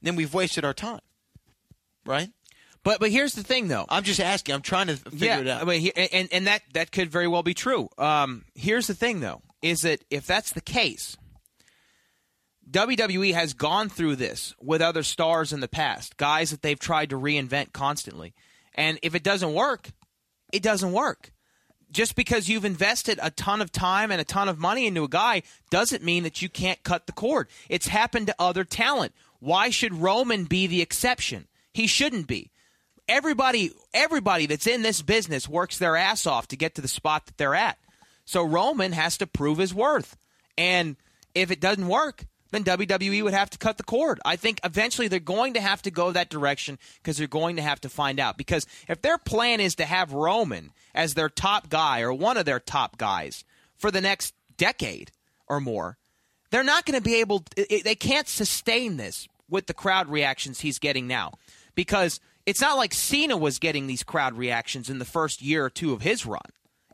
[0.00, 1.00] then we've wasted our time,
[2.04, 2.28] right?
[2.86, 3.84] But but here's the thing though.
[3.88, 4.54] I'm just asking.
[4.54, 5.60] I'm trying to figure yeah, it out.
[5.60, 7.88] I mean, he- and and that that could very well be true.
[7.98, 11.16] Um, here's the thing, though, is that if that's the case,
[12.70, 17.10] WWE has gone through this with other stars in the past, guys that they've tried
[17.10, 18.34] to reinvent constantly,
[18.72, 19.90] and if it doesn't work,
[20.52, 21.32] it doesn't work.
[21.90, 25.08] Just because you've invested a ton of time and a ton of money into a
[25.08, 27.48] guy doesn't mean that you can't cut the cord.
[27.68, 29.12] It's happened to other talent.
[29.40, 31.48] Why should Roman be the exception?
[31.72, 32.52] He shouldn't be
[33.08, 37.26] everybody everybody that's in this business works their ass off to get to the spot
[37.26, 37.78] that they're at.
[38.24, 40.16] So Roman has to prove his worth.
[40.58, 40.96] And
[41.34, 44.20] if it doesn't work, then WWE would have to cut the cord.
[44.24, 47.62] I think eventually they're going to have to go that direction because they're going to
[47.62, 48.36] have to find out.
[48.36, 52.44] Because if their plan is to have Roman as their top guy or one of
[52.44, 53.44] their top guys
[53.76, 55.10] for the next decade
[55.48, 55.98] or more,
[56.50, 60.78] they're not going to be able they can't sustain this with the crowd reactions he's
[60.78, 61.32] getting now
[61.74, 65.70] because it's not like Cena was getting these crowd reactions in the first year or
[65.70, 66.40] two of his run.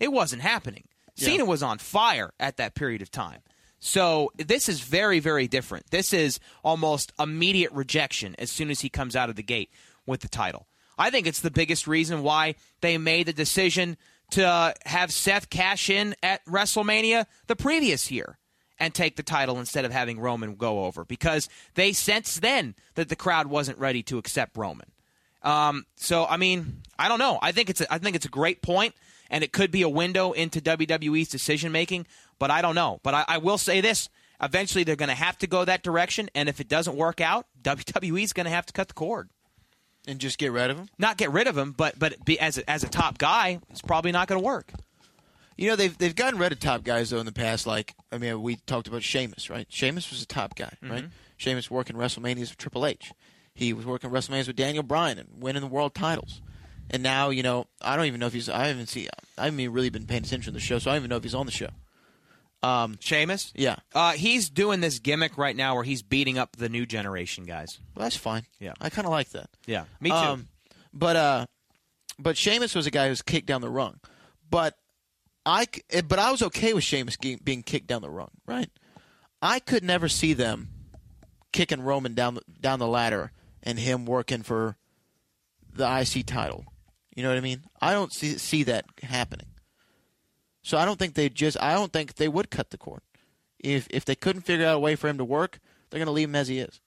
[0.00, 0.88] It wasn't happening.
[1.14, 3.40] Cena was on fire at that period of time.
[3.78, 5.90] So this is very, very different.
[5.90, 9.70] This is almost immediate rejection as soon as he comes out of the gate
[10.06, 10.68] with the title.
[10.96, 13.96] I think it's the biggest reason why they made the decision
[14.30, 18.38] to have Seth cash in at WrestleMania the previous year
[18.78, 23.08] and take the title instead of having Roman go over because they sensed then that
[23.08, 24.90] the crowd wasn't ready to accept Roman.
[25.42, 27.38] Um, so I mean, I don't know.
[27.42, 28.94] I think it's a, I think it's a great point,
[29.30, 32.06] and it could be a window into WWE's decision making.
[32.38, 33.00] But I don't know.
[33.02, 34.08] But I, I will say this:
[34.40, 37.46] eventually, they're going to have to go that direction, and if it doesn't work out,
[37.62, 39.28] WWE's going to have to cut the cord.
[40.06, 40.88] and just get rid of him.
[40.98, 43.82] Not get rid of him, but but be, as a, as a top guy, it's
[43.82, 44.72] probably not going to work.
[45.56, 47.66] You know they've they've gotten rid of top guys though in the past.
[47.66, 49.66] Like I mean, we talked about Sheamus, right?
[49.68, 51.04] Sheamus was a top guy, right?
[51.36, 53.12] Sheamus working WrestleManias with Triple H.
[53.54, 56.40] He was working WrestleManias with Daniel Bryan and winning the world titles.
[56.90, 58.48] And now you know I don't even know if he's.
[58.48, 59.08] I haven't seen.
[59.38, 61.22] I haven't really been paying attention to the show, so I don't even know if
[61.22, 61.68] he's on the show.
[62.62, 66.68] Um, Sheamus, Yeah, uh, he's doing this gimmick right now where he's beating up the
[66.68, 67.80] new generation guys.
[67.96, 68.44] well, that's fine.
[68.60, 68.74] Yeah.
[68.80, 69.50] I kind of like that.
[69.66, 70.16] Yeah, me too.
[70.16, 70.48] Um,
[70.92, 71.46] but uh,
[72.20, 73.98] but Sheamus was a guy who was kicked down the rung.
[74.48, 74.76] But
[75.44, 75.66] I
[76.06, 78.30] but I was okay with Sheamus being kicked down the rung.
[78.46, 78.70] Right.
[79.40, 80.68] I could never see them
[81.52, 83.32] kicking Roman down the, down the ladder
[83.62, 84.76] and him working for
[85.74, 86.64] the IC title.
[87.14, 87.62] You know what I mean?
[87.80, 89.46] I don't see see that happening.
[90.62, 91.60] So I don't think they just.
[91.60, 93.02] I don't think they would cut the cord.
[93.58, 95.58] If if they couldn't figure out a way for him to work,
[95.90, 96.80] they're going to leave him as he is.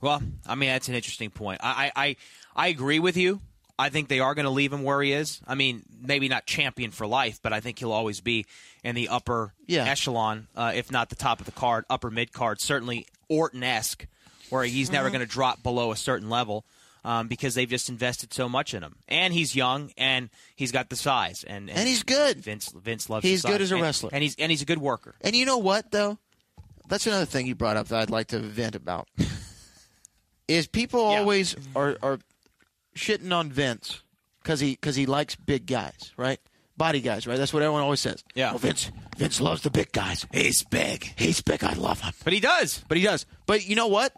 [0.00, 1.60] Well, I mean that's an interesting point.
[1.62, 2.16] I I,
[2.54, 3.40] I, agree with you.
[3.78, 5.40] I think they are going to leave him where he is.
[5.46, 8.46] I mean, maybe not champion for life, but I think he'll always be
[8.84, 9.84] in the upper Yeah.
[9.84, 14.06] echelon, uh, if not the top of the card, upper mid card, certainly Orton esque,
[14.52, 15.16] where he's never Mm-hmm.
[15.16, 16.64] going to drop below a certain level.
[17.04, 20.88] Um, because they've just invested so much in him, and he's young, and he's got
[20.88, 22.38] the size, and And he's good.
[22.38, 23.24] Vince Vince loves.
[23.26, 24.10] He's good as a wrestler.
[24.12, 25.16] and he's and he's a good worker.
[25.20, 26.18] And you know what though?
[26.86, 29.08] That's another thing you brought up that I'd like to vent about.
[30.48, 31.18] is people Yeah.
[31.18, 32.18] always are are
[32.96, 34.00] shitting on Vince
[34.42, 36.38] because he because he likes big guys, right?
[36.76, 37.36] Body guys, right?
[37.36, 38.22] That's what everyone always says.
[38.36, 38.50] Yeah.
[38.50, 40.24] Well, Vince Vince loves the big guys.
[40.32, 41.12] He's big.
[41.16, 41.64] He's big.
[41.64, 42.12] I love him.
[42.24, 42.84] But he does.
[42.88, 43.26] But he does.
[43.46, 44.12] But you know what?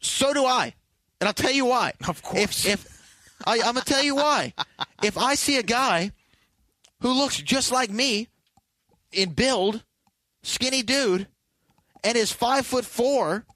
[0.00, 0.74] So do I,
[1.20, 1.92] and I'll tell you why.
[2.08, 2.64] Of course.
[2.64, 3.02] If, if
[3.46, 4.54] I, I'm gonna tell you why.
[5.02, 6.12] If I see a guy
[7.00, 8.28] who looks just like me
[9.12, 9.82] in build,
[10.42, 11.26] skinny dude,
[12.04, 13.46] and is five foot four,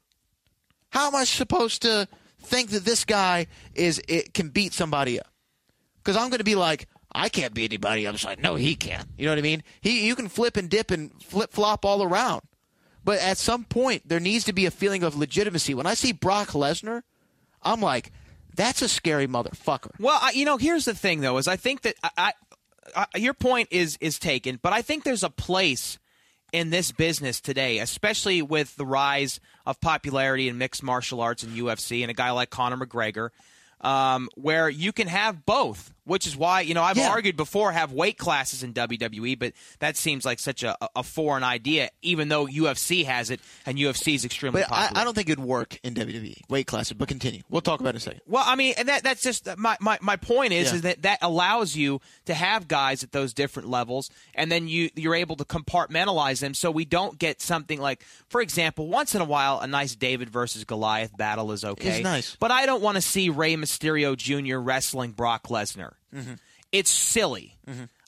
[0.89, 2.07] how am I supposed to
[2.41, 5.27] think that this guy is it can beat somebody up?
[5.97, 8.07] Because I'm going to be like, I can't beat anybody.
[8.07, 9.05] I'm just like, no, he can.
[9.17, 9.63] You know what I mean?
[9.81, 12.41] He, you can flip and dip and flip flop all around.
[13.05, 15.75] But at some point, there needs to be a feeling of legitimacy.
[15.75, 17.03] When I see Brock Lesnar,
[17.61, 18.11] I'm like,
[18.55, 19.91] that's a scary motherfucker.
[19.99, 22.33] Well, I, you know, here's the thing, though, is I think that I,
[22.95, 25.99] I, your point is is taken, but I think there's a place
[26.51, 31.55] in this business today, especially with the rise of popularity in mixed martial arts and
[31.55, 33.29] UFC, and a guy like Conor McGregor,
[33.81, 35.93] um, where you can have both.
[36.05, 37.09] Which is why you know I've Yeah.
[37.09, 41.43] argued before have weight classes in WWE, but that seems like such a, a foreign
[41.43, 41.89] idea.
[42.03, 45.01] Even though UFC has it, and UFC is extremely But I, popular.
[45.01, 46.93] I don't think it'd work in WWE weight classes.
[46.93, 47.41] But continue.
[47.49, 48.21] We'll talk about it in a second.
[48.27, 50.75] Well, I mean, and that that's just my my, my point is Yeah.
[50.75, 54.91] is that that allows you to have guys at those different levels, and then you
[54.95, 59.21] you're able to compartmentalize them, so we don't get something like, for example, once in
[59.21, 61.95] a while, a nice David versus Goliath battle is okay.
[61.97, 62.35] It's nice.
[62.39, 64.57] but I don't want to see Rey Mysterio Jr.
[64.57, 65.93] wrestling Brock Lesnar.
[66.13, 66.33] Mm-hmm.
[66.71, 67.57] It's silly.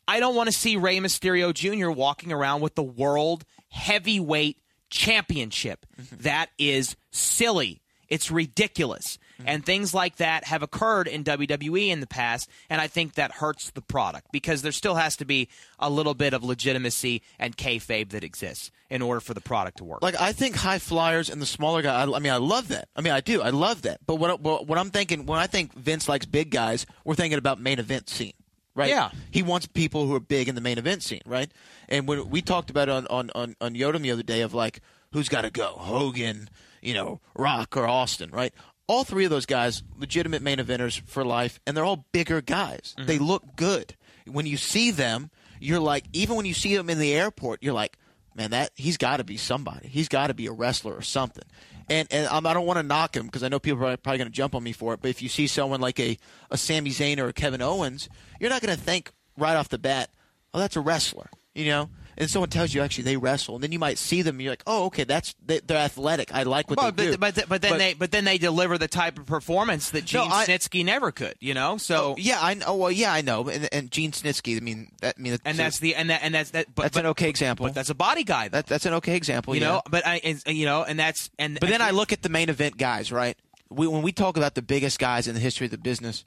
[0.08, 1.90] I don't want to see Rey Mysterio Jr.
[1.90, 4.58] walking around with the world heavyweight
[4.90, 5.86] championship.
[6.00, 6.24] Mm-hmm.
[6.24, 7.82] That is silly.
[8.08, 9.18] It's ridiculous.
[9.40, 9.50] Mm-hmm.
[9.50, 13.34] And things like that have occurred in WWE in the past, and I think that
[13.34, 15.48] hurts the product because there still has to be
[15.80, 19.84] a little bit of legitimacy and kayfabe that exists in order for the product to
[19.84, 20.02] work.
[20.02, 22.04] Like I think high flyers and the smaller guy.
[22.04, 22.90] I, I mean, I love that.
[22.96, 23.42] I mean, I do.
[23.42, 24.00] I love that.
[24.06, 27.38] But what, what what I'm thinking when I think Vince likes big guys, we're thinking
[27.38, 28.34] about main event scene,
[28.76, 28.90] right?
[28.90, 29.12] Yeah.
[29.32, 31.52] He wants people who are big in the main event scene, right?
[31.90, 34.54] And when we talked about it on on on, on Yodem the other day of
[34.54, 34.82] like
[35.12, 36.50] who's got to go, Hogan,
[36.82, 38.54] you know, Rock or Austin, right?
[38.88, 42.96] All three of those guys, legitimate main eventers for life, and they're all bigger guys.
[42.98, 43.08] Mm-hmm.
[43.08, 43.96] They look good.
[44.26, 45.30] When you see them,
[45.60, 47.98] you're like, even when you see them in the airport, you're like,
[48.36, 49.88] man, that he's got to be somebody.
[49.88, 51.44] He's got to be a wrestler or something.
[51.90, 54.28] And and I don't want to knock him because I know people are probably going
[54.28, 55.02] to jump on me for it.
[55.02, 56.18] But if you see someone like a
[56.52, 58.10] a Sami Zayn or a Kevin Owens,
[58.40, 60.10] you're not going to think right off the bat,
[60.54, 61.90] oh, that's a wrestler, you know.
[62.20, 64.52] And someone tells you actually they wrestle, and then you might see them, and you're
[64.52, 66.34] like, oh, okay, that's they, they're athletic.
[66.34, 67.18] I like what Well, they do.
[67.20, 70.24] but, but but then they but then they deliver the type of performance that No,
[70.24, 71.78] Gene I- Snitsky never could, you know.
[71.78, 72.66] So oh, yeah, I know.
[72.70, 73.48] Oh, well, yeah, I know.
[73.48, 76.34] And, and Gene Snitsky, I mean, that, I mean, and that's the and that and
[76.34, 76.74] that's that.
[76.74, 77.68] But, that's but, an okay example.
[77.68, 79.54] But that's a body guy, that, that's an okay example.
[79.54, 79.68] you yeah.
[79.68, 79.82] know.
[79.88, 82.50] But I, and, you know, and that's and But then I look at the main
[82.50, 83.38] event guys, right?
[83.70, 86.26] We, when we talk about the biggest guys in the history of the business,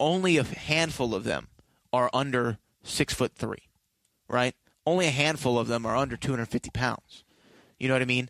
[0.00, 1.48] only a handful of them
[1.92, 3.67] are under six foot three,
[4.28, 4.54] right?
[4.86, 7.24] Only a handful of them are under 250 pounds.
[7.78, 8.28] You know what I mean?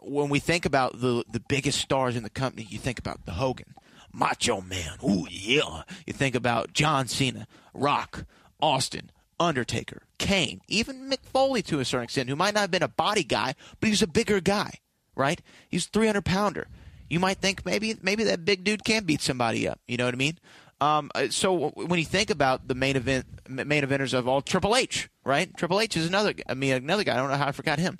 [0.00, 3.32] When we think about the the biggest stars in the company, you think about the
[3.32, 3.74] Hogan,
[4.12, 5.82] Macho Man, ooh yeah.
[6.06, 8.24] You think about John Cena, Rock,
[8.60, 9.10] Austin,
[9.40, 12.88] Undertaker, Kane, even Mick Foley to a certain extent, who might not have been a
[12.88, 14.74] body guy, but he's a bigger guy,
[15.14, 15.40] right?
[15.68, 16.68] He's 300 pounder.
[17.08, 19.80] You might think maybe maybe that big dude can beat somebody up.
[19.86, 20.38] You know what I mean?
[20.80, 24.76] Um, uh, so when you think about the main event, main eventers of all, Triple
[24.76, 25.54] H, right?
[25.56, 26.34] Triple H is another.
[26.48, 27.14] I mean, another guy.
[27.14, 27.98] I don't know how I forgot him.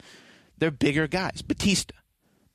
[0.58, 1.42] They're bigger guys.
[1.42, 1.94] Batista,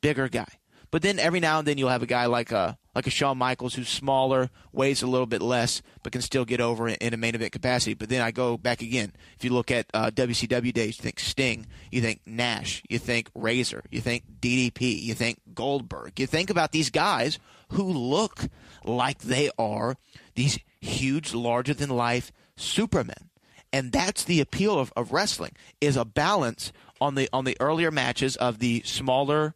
[0.01, 0.59] bigger guy.
[0.91, 3.37] But then every now and then you'll have a guy like a like a Shawn
[3.37, 7.13] Michaels who's smaller, weighs a little bit less, but can still get over in, in
[7.13, 7.93] a main event capacity.
[7.93, 9.13] But then I go back again.
[9.37, 13.29] If you look at uh, WCW days, you think Sting, you think Nash, you think
[13.33, 16.19] Razor, you think DDP, you think Goldberg.
[16.19, 18.49] You think about these guys who look
[18.83, 19.95] like they are
[20.35, 23.29] these huge, larger than life supermen.
[23.73, 27.89] And that's the appeal of, of wrestling is a balance on the on the earlier
[27.89, 29.55] matches of the smaller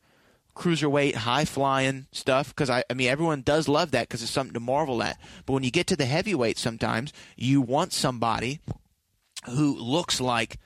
[0.56, 4.54] cruiserweight high flying stuff because I, I mean everyone does love that because it's something
[4.54, 5.20] to marvel at.
[5.46, 8.62] But when you get to the heavyweight sometimes you want somebody
[9.50, 10.58] who looks like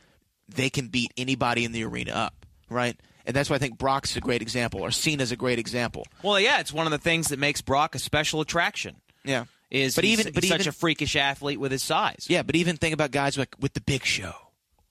[0.47, 2.99] they can beat anybody in the arena up right
[3.29, 6.39] and that's why I think Brock's a great example or Cena's a great example Well,
[6.39, 8.95] yeah, it's one of the things that makes Brock a special attraction.
[9.23, 12.25] yeah Is But he's, even- but such even- a freakish athlete with his size.
[12.27, 14.33] Yeah, but even think about guys like with the Big Show,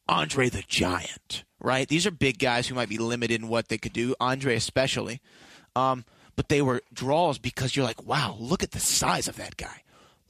[0.09, 1.87] Andre the Giant, right?
[1.89, 4.15] These are big guys who might be limited in what they could do.
[4.21, 5.21] Andre especially,
[5.75, 6.05] um,
[6.37, 9.83] but they were draws because you're like, wow, look at the size of that guy.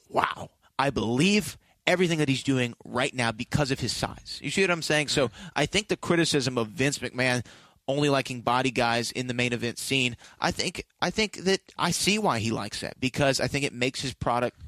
[0.09, 4.39] Wow, I believe everything that he's doing right now because of his size.
[4.43, 5.09] You see what I'm saying?
[5.09, 7.45] So I think the criticism of Vince McMahon
[7.89, 11.91] only liking body guys in the main event scene, I think I think that I
[11.91, 14.61] see why he likes that because I think it makes his product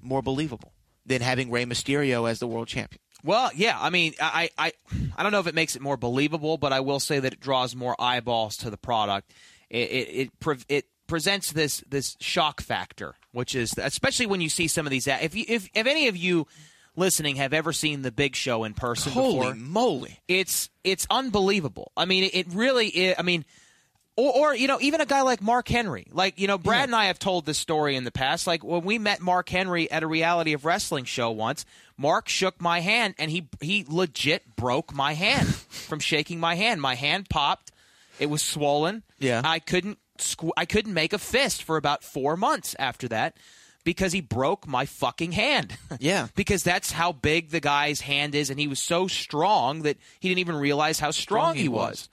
[0.00, 0.72] more believable
[1.04, 3.00] than having Rey Mysterio as the world champion.
[3.24, 3.76] Well, yeah.
[3.80, 4.72] I mean, I, I,
[5.16, 7.40] I don't know if it makes it more believable, but I will say that it
[7.40, 9.32] draws more eyeballs to the product.
[9.68, 14.68] It, it, it, it presents this this shock factor, which is especially when you see
[14.68, 15.06] some of these.
[15.06, 16.46] If you, if if any of you
[16.96, 20.18] listening have ever seen the Big Show in person Holy before, moly!
[20.26, 21.92] it's it's unbelievable.
[21.96, 22.88] I mean, it really.
[22.88, 23.44] Is, I mean,
[24.16, 26.06] or, or you know, even a guy like Mark Henry.
[26.10, 28.46] Like you know, Brad and I have told this story in the past.
[28.46, 31.64] Like when we met Mark Henry at a Reality of Wrestling show once,
[31.96, 36.80] Mark shook my hand and he he legit broke my hand from shaking my hand.
[36.80, 37.72] My hand popped.
[38.18, 39.02] It was swollen.
[39.18, 39.42] Yeah.
[39.44, 43.36] I couldn't squ- I couldn't make a fist for about four months after that
[43.86, 45.74] because he broke my fucking hand.
[45.98, 46.26] Yeah.
[46.34, 50.28] because that's how big the guy's hand is, and he was so strong that he
[50.28, 51.78] didn't even realize how strong, he he was.
[51.78, 52.08] was.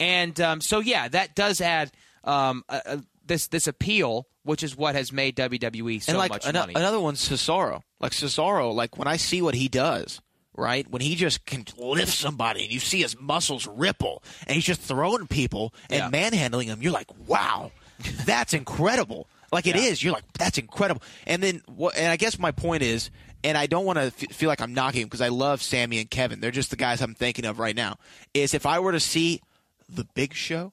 [0.00, 1.90] And um, so, yeah, that does add
[2.24, 6.30] um, a, a, this this appeal, which is what has made WWE so and like
[6.30, 6.74] much ano- money.
[6.76, 7.82] another one's Cesaro.
[8.00, 10.20] Like Cesaro, like when I see what he does,
[10.56, 10.88] right?
[10.88, 14.80] When he just can lift somebody and you see his muscles ripple and he's just
[14.80, 16.08] throwing people and Yeah.
[16.10, 17.72] manhandling them, you're like, wow,
[18.24, 19.28] that's incredible.
[19.50, 20.02] Like it is.
[20.02, 21.02] You're like, that's incredible.
[21.26, 21.96] And then, what?
[21.96, 23.10] And I guess my point is,
[23.42, 25.98] and I don't want to f- feel like I'm knocking him because I love Sami
[25.98, 26.40] and Kevin.
[26.40, 27.96] They're just the guys I'm thinking of right now.
[28.34, 29.40] Is if I were to see
[29.88, 30.72] the Big Show,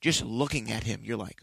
[0.00, 1.42] just looking at him, you're like,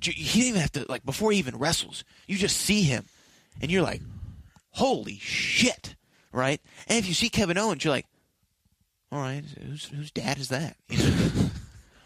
[0.00, 2.04] he didn't even have to like before he even wrestles.
[2.26, 3.04] You just see him,
[3.60, 4.02] and you're like,
[4.70, 5.94] "Holy shit!"
[6.32, 6.60] Right?
[6.88, 8.06] And if you see Kevin Owens, you're like,
[9.12, 11.45] "All right, whose whose dad is that?" You know?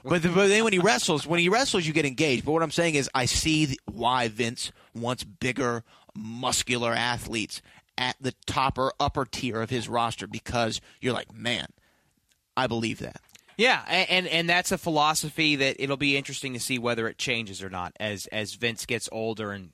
[0.04, 2.44] But, the, but then when he wrestles, when he wrestles, you get engaged.
[2.44, 5.84] But what I'm saying is, I see why Vince wants bigger,
[6.14, 7.62] muscular athletes
[7.98, 11.66] at the top or upper tier of his roster because you're like, man,
[12.56, 13.20] I believe that.
[13.56, 17.62] Yeah, and and that's a philosophy that it'll be interesting to see whether it changes
[17.62, 19.70] or not as as Vince gets older and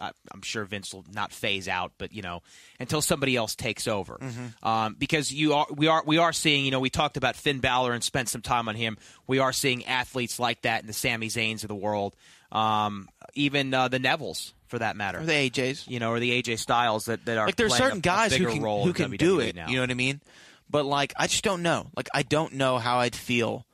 [0.00, 2.42] I- I'm sure Vince will not phase out, but you know,
[2.80, 4.18] until somebody else takes over,
[4.62, 7.60] um, because you are we are we are seeing you know we talked about Finn
[7.60, 8.98] Balor and spent some time on him.
[9.26, 12.14] We are seeing athletes like that in the Sami Zayns of the world,
[12.52, 15.88] um, even uh, the Nevilles for that matter, Or the AJs.
[15.88, 18.34] you know, or the AJ Styles that that are like there's a- certain a guys
[18.34, 19.54] who can role who can WWE do it.
[19.56, 19.68] now.
[19.68, 20.20] You know what I mean?
[20.68, 21.86] But like, I just don't know.
[21.96, 23.64] Like, I don't know how I'd feel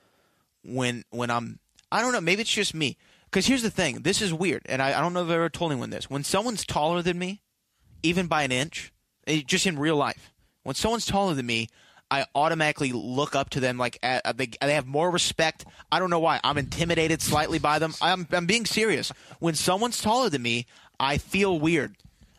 [0.64, 1.58] when when I'm.
[1.90, 2.20] I don't know.
[2.20, 2.96] Maybe it's just me.
[3.32, 4.02] Because here's the thing.
[4.02, 6.10] This is weird, and I, I don't know if I've ever told anyone this.
[6.10, 7.40] When someone's taller than me,
[8.02, 8.92] even by an inch,
[9.26, 11.68] eh, just in real life, when someone's taller than me.
[12.10, 15.64] I automatically look up to them like uh, they, they have more respect.
[15.90, 16.40] I don't know why.
[16.44, 17.94] I'm intimidated slightly by them.
[18.02, 19.10] I'm, I'm being serious.
[19.38, 20.66] When someone's taller than me,
[21.00, 21.96] I feel weird.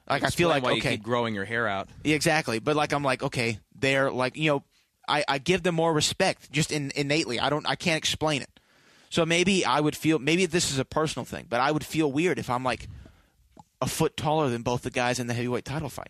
[0.07, 1.89] Like I feel like okay, you keep growing your hair out.
[2.03, 2.59] yeah, exactly.
[2.59, 4.63] But like I'm like, okay, they're like, you know,
[5.07, 7.39] I, I give them more respect just in, innately.
[7.39, 8.52] I don't I can't explain it.
[9.13, 12.11] So maybe I would feel maybe this is a personal thing, but I would feel
[12.11, 12.87] weird if I'm like
[13.79, 16.09] a foot taller than both the guys in the heavyweight title fight.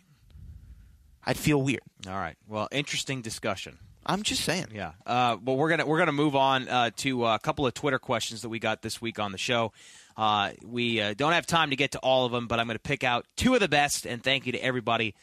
[1.22, 1.82] I'd feel weird.
[2.06, 2.34] All right.
[2.48, 3.78] Well, interesting discussion.
[4.06, 4.68] I'm just saying.
[4.74, 4.92] Yeah.
[5.04, 8.40] Uh, well, we're gonna we're gonna move on uh, to a couple of Twitter questions
[8.40, 9.74] that we got this week on the show.
[10.16, 12.76] Uh, we uh, don't have time to get to all of them, but I'm going
[12.76, 14.06] to pick out two of the best.
[14.06, 15.14] And thank you to everybody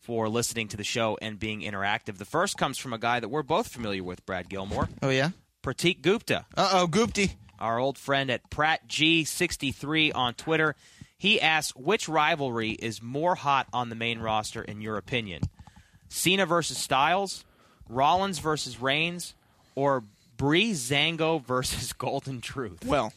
[0.00, 2.16] for listening to the show and being interactive.
[2.16, 5.32] The first comes from a guy that we're both familiar with, Brad Gilmore, Oh yeah.
[5.66, 7.32] Pratik Gupta, Uh oh, Goopty.
[7.58, 10.76] our old friend at Pratt G63 on Twitter.
[11.18, 15.42] He asks, which rivalry is more hot on the main roster in your opinion?
[16.08, 17.44] Cena versus Styles,
[17.88, 19.34] Rollins versus Reigns,
[19.74, 20.04] or
[20.38, 22.84] Breezango versus Golden Truth?
[22.84, 23.12] Well,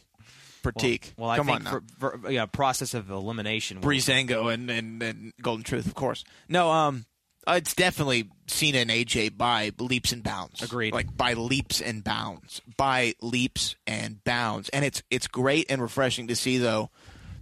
[0.63, 1.11] Pratik.
[1.17, 3.79] Well, I Come think on for, for yeah, process of elimination.
[3.79, 6.23] Breezango and, and, and Golden Truth, of course.
[6.47, 7.05] No, um,
[7.47, 10.61] uh, it's definitely Cena and AJ by leaps and bounds.
[10.61, 10.93] Agreed.
[10.93, 16.27] Like by leaps and bounds, by leaps and bounds, and it's it's great and refreshing
[16.27, 16.89] to see though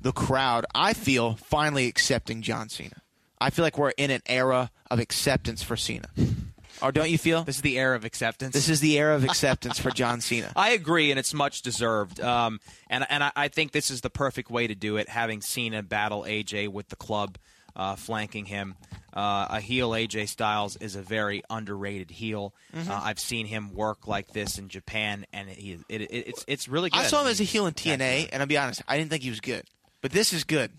[0.02, 0.66] the crowd.
[0.74, 3.02] I feel finally accepting John Cena.
[3.40, 6.08] I feel like we're in an era of acceptance for Cena.
[6.82, 7.44] Or don't you feel?
[7.44, 8.54] This is the era of acceptance.
[8.54, 10.52] This is the era of acceptance for John Cena.
[10.56, 12.20] I agree, and it's much deserved.
[12.22, 15.10] Um, and and I, I think this is the perfect way to do it.
[15.10, 17.38] Having Cena battle AJ with the club
[17.78, 18.76] uh, flanking him,
[19.14, 22.54] uh, a heel AJ Styles is a very underrated heel.
[22.76, 22.92] Mm-hmm.
[22.92, 26.68] Uh, I've seen him work like this in Japan, and he it, it, it's it's
[26.68, 27.00] really good.
[27.00, 29.24] I saw him as a heel in TNA, and I'll be honest, I didn't think
[29.24, 29.64] he was good.
[30.02, 30.72] But this is good.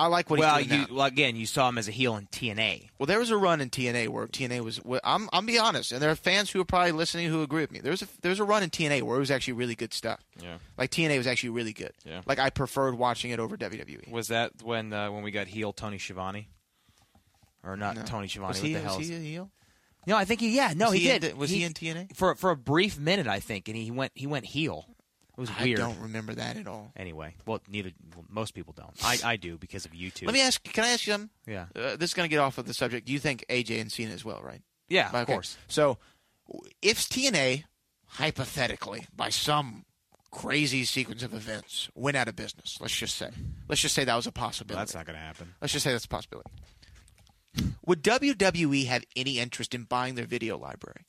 [0.00, 0.94] I like what well, he's doing you now.
[0.94, 2.88] well, again, you saw him as a heel in TNA.
[2.98, 4.80] Well, there was a run in TNA where TNA was.
[5.04, 7.70] I'm I'm be honest, and there are fans who are probably listening who agree with
[7.70, 7.80] me.
[7.80, 9.92] There was a there was a run in TNA where it was actually really good
[9.92, 10.20] stuff.
[10.42, 10.56] Yeah.
[10.78, 11.92] Like TNA was actually really good.
[12.04, 12.22] Yeah.
[12.26, 14.10] Like I preferred watching it over WWE.
[14.10, 16.48] Was that when uh, when we got heel Tony Schiavone?
[17.62, 18.02] Or not No.
[18.02, 18.48] Tony Schiavone?
[18.48, 18.96] Was what he, the hell?
[18.98, 19.50] was he a heel?
[20.06, 20.56] No, I think he.
[20.56, 21.22] Yeah, no, Was he, he did.
[21.22, 22.16] the- was he in TNA?
[22.16, 23.26] for for a brief minute?
[23.26, 24.86] I think, and he went he went heel.
[25.40, 26.92] It was I don't remember that at all.
[26.94, 28.92] Anyway, well, neither well, most people don't.
[29.02, 30.26] I, I do because of YouTube.
[30.26, 30.62] Let me ask.
[30.62, 31.30] Can I ask you something?
[31.46, 31.64] Yeah.
[31.74, 33.08] Uh, this is going to get off of the subject.
[33.08, 34.60] You think AJ and Cena as well, right?
[34.90, 35.56] Yeah, of course.
[35.66, 35.96] So,
[36.82, 37.64] if TNA,
[38.04, 39.86] hypothetically, by some
[40.30, 43.30] crazy sequence of events, went out of business, let's just say,
[43.66, 44.78] let's just say that was a possibility.
[44.78, 45.54] That's not going to happen.
[45.62, 46.50] Let's just say that's a possibility.
[47.86, 51.06] Would WWE have any interest in buying their video library?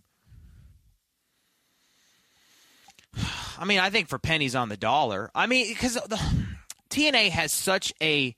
[3.57, 5.29] I mean, I think for pennies on the dollar.
[5.35, 6.19] I mean, because the
[6.89, 8.35] TNA has such a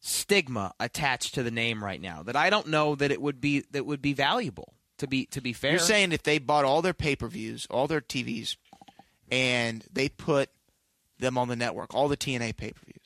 [0.00, 3.64] stigma attached to the name right now that I don't know that it would be
[3.72, 4.74] that would be valuable.
[4.98, 7.66] To be to be fair, You're saying if they bought all their pay per views,
[7.70, 8.56] all their TVs,
[9.30, 10.48] and they put
[11.18, 13.05] them on the network, all the TNA pay per views,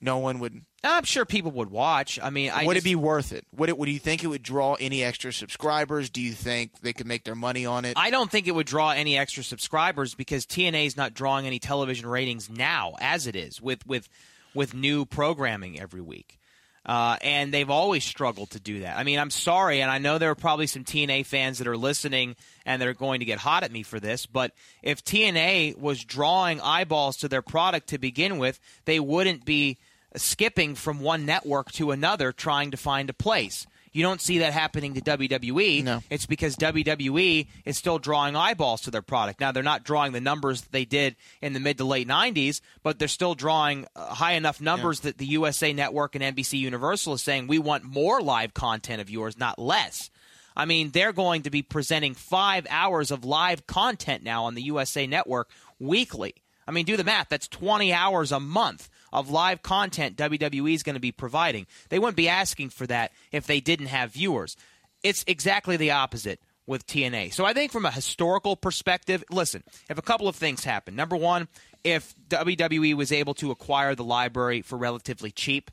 [0.00, 0.62] no one would.
[0.84, 2.18] I'm sure people would watch.
[2.22, 3.44] I mean, I would just- it be worth it?
[3.56, 3.78] Would it?
[3.78, 6.10] Would you think it would draw any extra subscribers?
[6.10, 7.94] Do you think they could make their money on it?
[7.96, 11.58] I don't think it would draw any extra subscribers because TNA is not drawing any
[11.58, 14.08] television ratings now, as it is with with
[14.54, 16.38] with new programming every week.
[16.84, 18.96] Uh, and they've always struggled to do that.
[18.96, 21.76] I mean, I'm sorry, and I know there are probably some TNA fans that are
[21.76, 24.52] listening and they're going to get hot at me for this, but
[24.84, 29.78] if TNA was drawing eyeballs to their product to begin with, they wouldn't be
[30.16, 33.66] skipping from one network to another trying to find a place.
[33.96, 35.82] You don't see that happening to WWE.
[35.82, 36.02] No.
[36.10, 39.40] It's because WWE is still drawing eyeballs to their product.
[39.40, 42.60] Now, they're not drawing the numbers that they did in the mid to late 90s,
[42.82, 47.14] but they're still drawing uh, high enough numbers that the USA Network and NBC Universal
[47.14, 50.10] is saying, we want more live content of yours, not less.
[50.54, 54.62] I mean, they're going to be presenting five hours of live content now on the
[54.64, 55.48] USA Network
[55.78, 56.34] weekly.
[56.68, 57.30] I mean, do the math.
[57.30, 61.66] That's 20 hours a month of live content WWE is going to be providing.
[61.88, 64.56] They wouldn't be asking for that if they didn't have viewers.
[65.02, 67.32] It's exactly the opposite with TNA.
[67.32, 70.96] So I think from a historical perspective, listen, if a couple of things happen.
[70.96, 71.48] Number one,
[71.84, 75.70] if WWE was able to acquire the library for relatively cheap,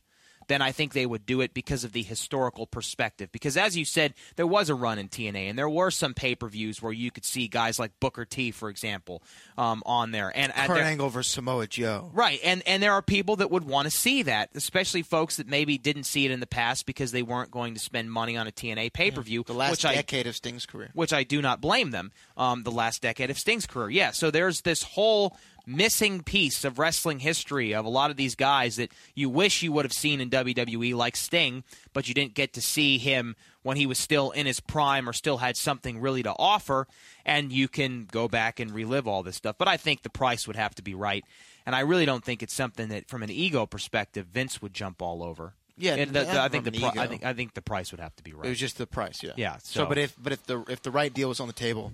[0.48, 3.32] then I think they would do it because of the historical perspective.
[3.32, 6.36] Because as you said, there was a run in TNA, and there were some pay
[6.36, 9.22] per views where you could see guys like Booker T, for example,
[9.58, 10.32] um, on there.
[10.36, 12.12] And at Kurt their- Angle versus Samoa Joe.
[12.14, 15.48] Right, and and there are people that would want to see that, especially folks that
[15.48, 18.48] maybe didn't see it in the past because they weren't going to spend money on
[18.48, 19.44] a TNA pay per view.
[19.46, 20.90] The last which I decade of Sting's career.
[20.94, 22.12] which I do not blame them.
[22.38, 24.12] Um, the last decade of Sting's career, yeah.
[24.12, 28.76] So there's this whole missing piece of wrestling history of a lot of these guys
[28.76, 32.54] that you wish you would have seen in WWE, like Sting, but you didn't get
[32.54, 36.22] to see him when he was still in his prime or still had something really
[36.24, 36.88] to offer.
[37.26, 39.56] And you can go back and relive all this stuff.
[39.58, 41.24] But I think the price would have to be right.
[41.66, 45.02] And I really don't think it's something that, from an ego perspective, Vince would jump
[45.02, 45.54] all over.
[45.78, 48.00] Yeah, And the- the- I think the pri- I think I think the price would
[48.02, 48.46] have to be right.
[48.46, 49.32] It was just the price, yeah.
[49.38, 51.54] Yeah, So, so- but if but if the if the right deal was on the
[51.54, 51.94] table,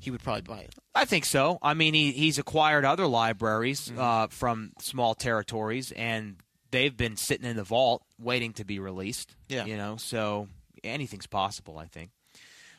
[0.00, 0.74] he would probably buy it.
[0.94, 1.58] I think so.
[1.62, 4.00] I mean, he, he's acquired other libraries Mm-hmm.
[4.00, 6.36] uh, from small territories, and
[6.70, 9.34] they've been sitting in the vault waiting to be released.
[9.48, 9.64] Yeah.
[9.64, 10.48] you know, so
[10.84, 11.78] anything's possible.
[11.78, 12.10] I think.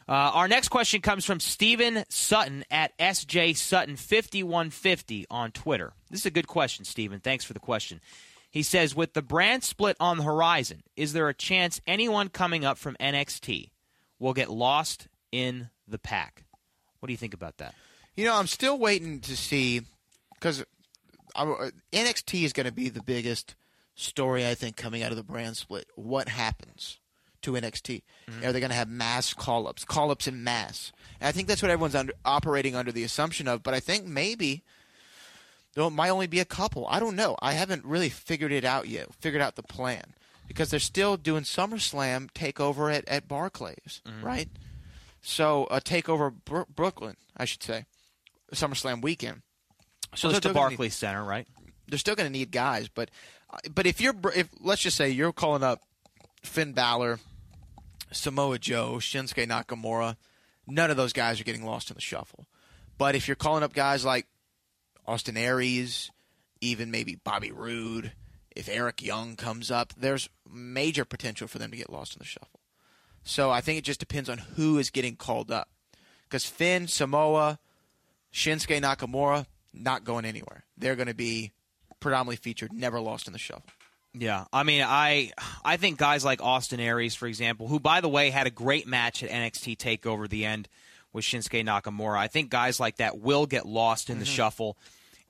[0.08, 5.52] Uh, our next question comes from Steven Sutton at SJ Sutton fifty one fifty on
[5.52, 5.94] Twitter.
[6.10, 7.20] This is a good question, Steven.
[7.20, 8.02] Thanks for the question.
[8.52, 12.66] He says, with the brand split on the horizon, is there a chance anyone coming
[12.66, 13.70] up from NXT
[14.18, 16.44] will get lost in the pack?
[17.00, 17.76] What do you think about that?
[18.16, 19.82] You know, I'm still waiting to see
[20.34, 20.66] because
[21.36, 23.56] uh, NXT is going to be the biggest
[23.96, 25.88] story I think coming out of the brand split.
[25.96, 27.00] What happens
[27.44, 28.02] to NXT?
[28.30, 28.46] Mm-hmm.
[28.46, 30.92] Are they going to have mass call ups, call ups in mass?
[31.20, 33.64] And I think that's what everyone's under, operating under the assumption of.
[33.64, 34.64] But I think maybe
[35.76, 36.88] there might only be a couple.
[36.88, 37.38] I don't know.
[37.42, 39.14] I haven't really figured it out yet.
[39.14, 40.14] Figured out the plan
[40.48, 44.26] because they're still doing SummerSlam takeover at at Barclays, mm-hmm.
[44.26, 44.50] right?
[45.22, 47.86] So uh, a takeover Bro- Brooklyn, I should say,
[48.54, 49.42] SummerSlam weekend.
[50.16, 51.48] So it's the Barclays Center, right?
[51.90, 53.10] they're still going to need guys, but
[53.50, 55.82] uh, but if you're if let's just say you're calling up
[56.44, 57.20] Finn Balor,
[58.12, 60.16] Samoa Joe, Shinsuke Nakamura,
[60.68, 62.48] none of those guys are getting lost in the shuffle.
[62.98, 64.28] But if you're calling up guys like
[65.06, 66.12] Austin Aries,
[66.62, 68.12] even maybe Bobby Roode,
[68.56, 72.26] if Eric Young comes up, there's major potential for them to get lost in the
[72.26, 72.59] shuffle.
[73.30, 75.70] So I think it just depends on who is getting called up.
[76.24, 77.60] Because Finn, Samoa,
[78.34, 80.66] Shinsuke Nakamura, not going anywhere.
[80.80, 81.52] They're going to be
[82.00, 83.70] predominantly featured, never lost in the shuffle.
[84.16, 85.32] Yeah, I mean, I
[85.64, 88.88] I think guys like Austin Aries, for example, who by the way had a great
[88.88, 90.68] match at NXT Takeover the end
[91.14, 92.18] with Shinsuke Nakamura.
[92.18, 94.22] I think guys like that will get lost in mm-hmm.
[94.22, 94.78] the shuffle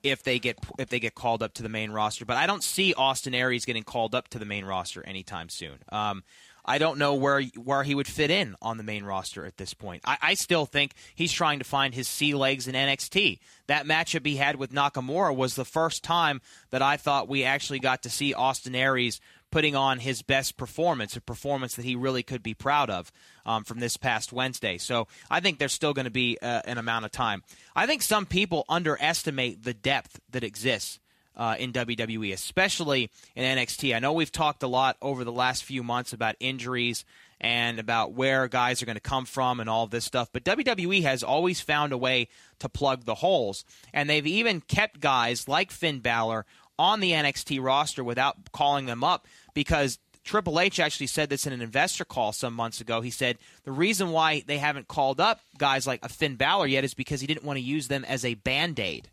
[0.02, 2.24] if they get if they get called up to the main roster.
[2.24, 5.78] But I don't see Austin Aries getting called up to the main roster anytime soon.
[5.90, 6.22] Um,
[6.70, 9.74] I don't know where where he would fit in on the main roster at this
[9.74, 10.02] point.
[10.04, 13.40] I, I still think he's trying to find his sea legs in NXT.
[13.66, 16.40] That matchup he had with Nakamura was the first time
[16.70, 21.16] that I thought we actually got to see Austin Aries putting on his best performance,
[21.16, 23.10] a performance that he really could be proud of
[23.44, 24.78] um, from this past Wednesday.
[24.78, 27.42] So I think there's still going to be uh, an amount of time.
[27.74, 31.00] I think some people underestimate the depth that exists
[31.40, 33.96] uh, in WWE, especially in NXT.
[33.96, 37.06] I know we've talked a lot over the last few months about injuries
[37.40, 41.02] and about where guys are going to come from and all this stuff, but WWE
[41.02, 42.28] has always found a way
[42.58, 43.64] to plug the holes.
[43.94, 46.44] And they've even kept guys like Finn Balor
[46.78, 51.54] on the NXT roster without calling them up because Triple H actually said this in
[51.54, 53.00] an investor call some months ago.
[53.00, 56.84] He said the reason why they haven't called up guys like a Finn Balor yet
[56.84, 59.08] is because he didn't want to use them as a band aid.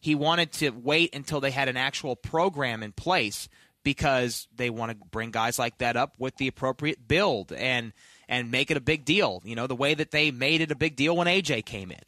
[0.00, 3.48] He wanted to wait until they had an actual program in place
[3.82, 7.92] because they want to bring guys like that up with the appropriate build and
[8.28, 9.40] and make it a big deal.
[9.44, 12.00] You know, the way that they made it a big deal when AJ came in.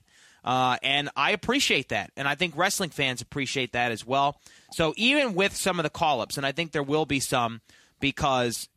[0.45, 2.11] Uh, and I appreciate that.
[2.17, 4.41] And I think wrestling fans appreciate that as well.
[4.73, 7.61] So even with some of the call ups, and I think there will be some
[8.01, 8.69] because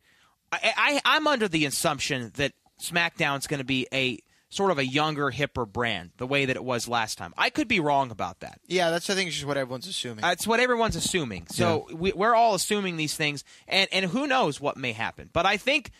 [0.52, 4.18] I, I, I'm under the assumption that SmackDown's going to be a
[4.52, 7.32] sort of a younger, hipper brand, the way that it was last time.
[7.38, 8.60] I could be wrong about that.
[8.66, 10.20] Yeah, that's I think it's just what everyone's assuming.
[10.20, 11.46] That's what everyone's assuming.
[11.48, 11.96] So yeah.
[11.96, 15.30] we, we're all assuming these things, and and who knows what may happen.
[15.32, 15.90] But I think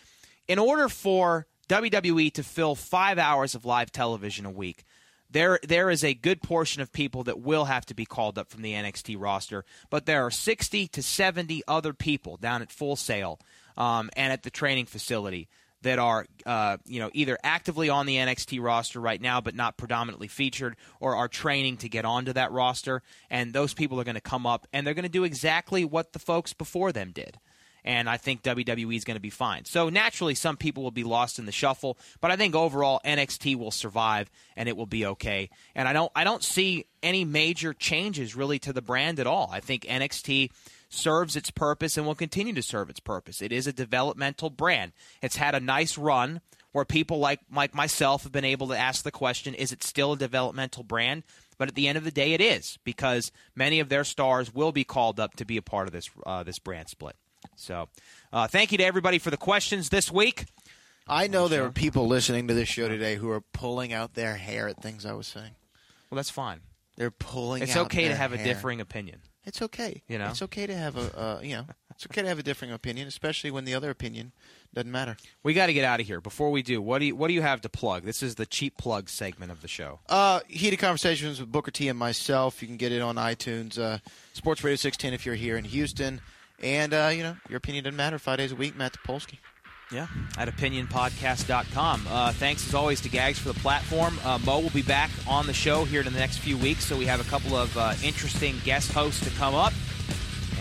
[0.47, 4.85] in order for WWE to fill five hours of live television a week,
[5.31, 8.51] there there is a good portion of people that will have to be called up
[8.51, 12.97] from the NXT roster, but there are 60 to 70 other people down at Full
[12.97, 13.41] Sail
[13.79, 15.49] um, and at the training facility
[15.83, 19.77] that are uh, you know either actively on the NXT roster right now but not
[19.77, 24.15] predominantly featured or are training to get onto that roster and those people are going
[24.15, 27.39] to come up and they're going to do exactly what the folks before them did
[27.85, 29.65] and I think WWE is going to be fine.
[29.65, 33.57] So naturally, some people will be lost in the shuffle, but I think overall NXT
[33.57, 35.51] will survive and it will be okay.
[35.75, 39.51] And I don't I don't see any major changes really to the brand at all.
[39.53, 40.51] I think NXT
[40.93, 43.41] serves its purpose and will continue to serve its purpose.
[43.41, 44.93] It is a developmental brand.
[45.23, 46.41] It's had a nice run
[46.73, 50.13] where people like, like myself have been able to ask the question is it still
[50.13, 51.23] a developmental brand?
[51.59, 54.73] But at the end of the day, it is because many of their stars will
[54.73, 57.15] be called up to be a part of this uh, this brand split.
[57.57, 57.89] So,
[58.33, 60.47] uh, thank you to everybody for the questions this week.
[61.07, 64.37] I know there are people listening to this show today who are pulling out their
[64.37, 65.53] hair at things I was saying.
[66.11, 66.61] Well, that's fine.
[66.97, 67.63] They're pulling.
[67.63, 68.41] It's okay to have hair.
[68.41, 69.21] a differing opinion.
[69.45, 70.03] It's okay.
[70.09, 72.43] You know, it's okay to have a uh, you know, it's okay to have a
[72.43, 74.33] differing opinion, especially when the other opinion
[74.73, 75.17] doesn't matter.
[75.43, 76.21] We got to get out of here.
[76.21, 78.05] Before we do, what do you what do you have to plug?
[78.05, 79.99] This is the cheap plug segment of the show.
[80.09, 82.63] Uh, heated conversations with Booker T and myself.
[82.63, 83.99] You can get it on iTunes, uh,
[84.33, 86.21] Sports Radio 610 if you're here in Houston,
[86.63, 88.19] and uh, you know your opinion doesn't matter.
[88.19, 89.39] Five days a week, Matt Topolsky.
[89.93, 90.07] Yeah,
[90.39, 92.07] at opinionpodcast.com.
[92.09, 94.19] Uh, thanks as always to Gags for the platform.
[94.25, 96.97] Uh, Mo will be back on the show here in the next few weeks, so
[96.97, 99.75] we have a couple of uh, interesting guest hosts to come up.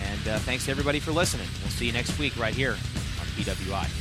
[0.10, 1.48] And uh, thanks to everybody for listening.
[1.62, 4.01] We'll see you next week right here on PWI.